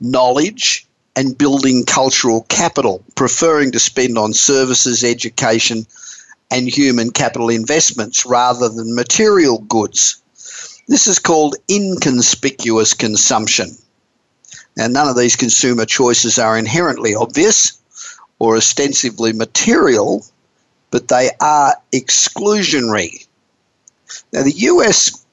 [0.00, 5.86] knowledge and building cultural capital, preferring to spend on services, education,
[6.50, 10.22] and human capital investments rather than material goods.
[10.88, 13.76] This is called inconspicuous consumption.
[14.76, 17.78] Now, none of these consumer choices are inherently obvious
[18.42, 20.26] or ostensibly material,
[20.90, 23.24] but they are exclusionary.
[24.32, 25.24] Now, the US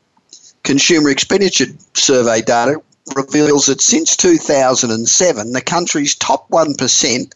[0.61, 2.79] Consumer Expenditure Survey data
[3.15, 7.33] reveals that since 2007, the country's top 1%,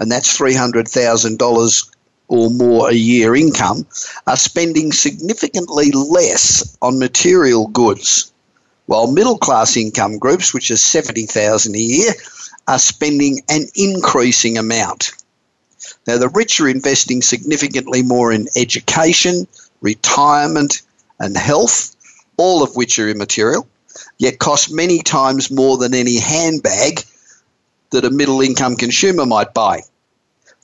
[0.00, 1.90] and that's $300,000
[2.26, 3.86] or more a year income
[4.26, 8.32] are spending significantly less on material goods,
[8.86, 12.12] while middle class income groups, which is 70,000 a year,
[12.68, 15.12] are spending an increasing amount.
[16.06, 19.46] Now, the rich are investing significantly more in education,
[19.80, 20.82] retirement,
[21.18, 21.94] and health,
[22.36, 23.66] all of which are immaterial,
[24.18, 27.04] yet cost many times more than any handbag
[27.90, 29.82] that a middle income consumer might buy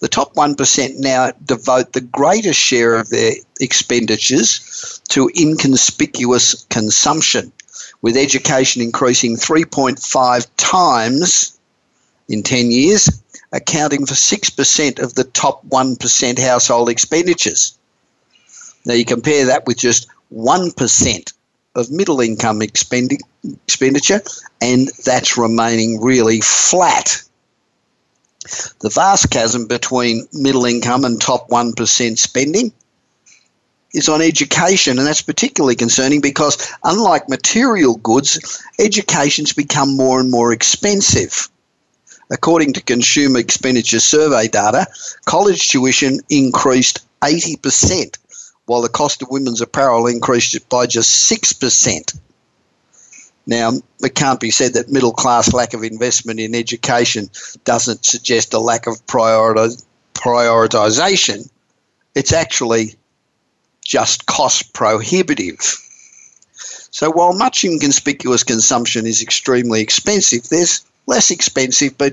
[0.01, 7.53] the top 1% now devote the greatest share of their expenditures to inconspicuous consumption,
[8.03, 11.58] with education increasing 3.5 times
[12.29, 13.23] in 10 years,
[13.53, 17.79] accounting for 6% of the top 1% household expenditures.
[18.85, 21.33] Now you compare that with just 1%
[21.75, 24.23] of middle income expenditure,
[24.61, 27.23] and that's remaining really flat
[28.81, 32.73] the vast chasm between middle income and top 1% spending
[33.93, 40.31] is on education, and that's particularly concerning because, unlike material goods, education's become more and
[40.31, 41.49] more expensive.
[42.31, 44.87] According to Consumer Expenditure Survey data,
[45.25, 48.19] college tuition increased 80%,
[48.67, 52.19] while the cost of women's apparel increased by just 6%.
[53.47, 53.73] Now,
[54.03, 57.31] it can't be said that middle class lack of investment in education
[57.65, 61.49] doesn't suggest a lack of prioritiz- prioritization.
[62.15, 62.97] It's actually
[63.83, 65.61] just cost prohibitive.
[66.91, 72.13] So, while much inconspicuous consumption is extremely expensive, there's less expensive but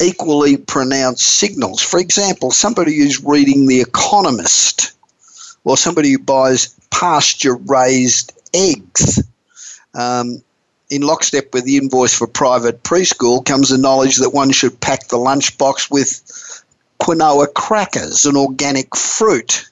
[0.00, 1.80] equally pronounced signals.
[1.80, 4.92] For example, somebody who's reading The Economist
[5.64, 9.22] or somebody who buys pasture raised eggs.
[9.94, 10.42] Um,
[10.90, 15.08] in lockstep with the invoice for private preschool comes the knowledge that one should pack
[15.08, 16.62] the lunchbox with
[17.00, 19.68] quinoa crackers and organic fruit.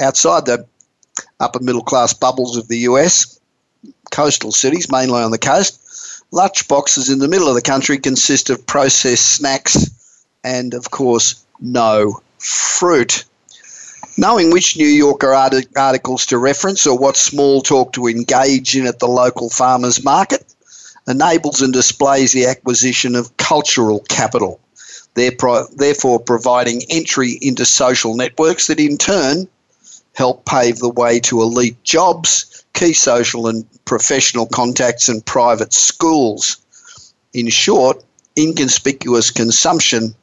[0.00, 0.64] Outside the
[1.40, 3.40] upper middle class bubbles of the US,
[4.12, 5.80] coastal cities, mainly on the coast,
[6.32, 12.20] lunchboxes in the middle of the country consist of processed snacks and, of course, no
[12.38, 13.24] fruit.
[14.16, 18.98] Knowing which New Yorker articles to reference or what small talk to engage in at
[18.98, 20.44] the local farmers market
[21.06, 24.60] enables and displays the acquisition of cultural capital,
[25.14, 29.48] therefore providing entry into social networks that in turn
[30.18, 36.56] help pave the way to elite jobs, key social and professional contacts, and private schools.
[37.32, 38.02] In short,
[38.36, 40.16] inconspicuous consumption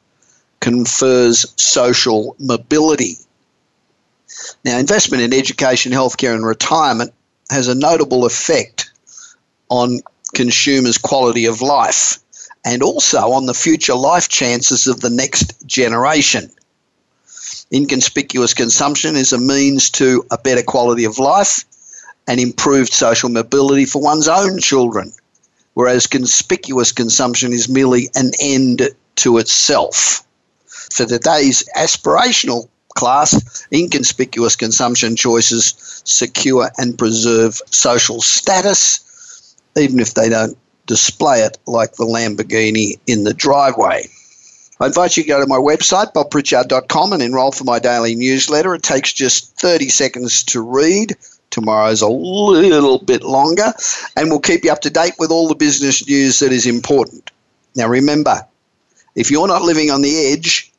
[0.60, 3.14] confers social mobility.
[4.66, 7.14] Now, investment in education, healthcare, and retirement
[7.48, 8.90] has a notable effect
[9.70, 10.00] on
[10.34, 12.18] consumers' quality of life
[12.66, 16.50] and also on the future life chances of the next generation.
[17.72, 21.64] Inconspicuous consumption is a means to a better quality of life
[22.28, 25.12] and improved social mobility for one's own children,
[25.74, 30.22] whereas conspicuous consumption is merely an end to itself.
[30.66, 40.28] For today's aspirational class, inconspicuous consumption choices secure and preserve social status, even if they
[40.28, 40.56] don't
[40.86, 44.08] display it like the Lamborghini in the driveway.
[44.78, 48.74] I invite you to go to my website, bobpritchard.com, and enroll for my daily newsletter.
[48.74, 51.16] It takes just 30 seconds to read.
[51.50, 53.72] Tomorrow's a little bit longer,
[54.16, 57.30] and we'll keep you up to date with all the business news that is important.
[57.74, 58.46] Now remember,
[59.14, 60.70] if you're not living on the edge,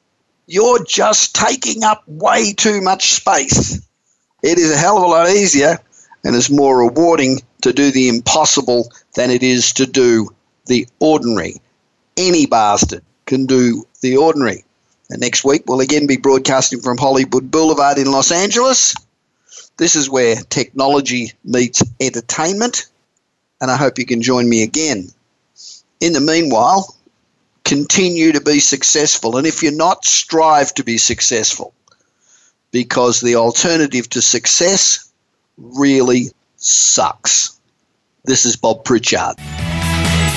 [0.45, 3.82] you're just taking up way too much space.
[4.43, 5.80] It is a hell of a lot easier
[6.24, 10.30] and is more rewarding to do the impossible than it is to do
[10.68, 11.60] the ordinary.
[12.16, 14.64] Any bastard can do the ordinary.
[15.10, 18.96] And next week we'll again be broadcasting from Hollywood Boulevard in Los Angeles.
[19.78, 22.88] This is where technology meets entertainment,
[23.62, 25.10] and I hope you can join me again.
[26.00, 26.96] In the meanwhile,
[27.64, 31.74] continue to be successful, and if you're not, strive to be successful
[32.72, 35.12] because the alternative to success
[35.58, 37.60] really sucks.
[38.26, 39.36] This is Bob Pritchard.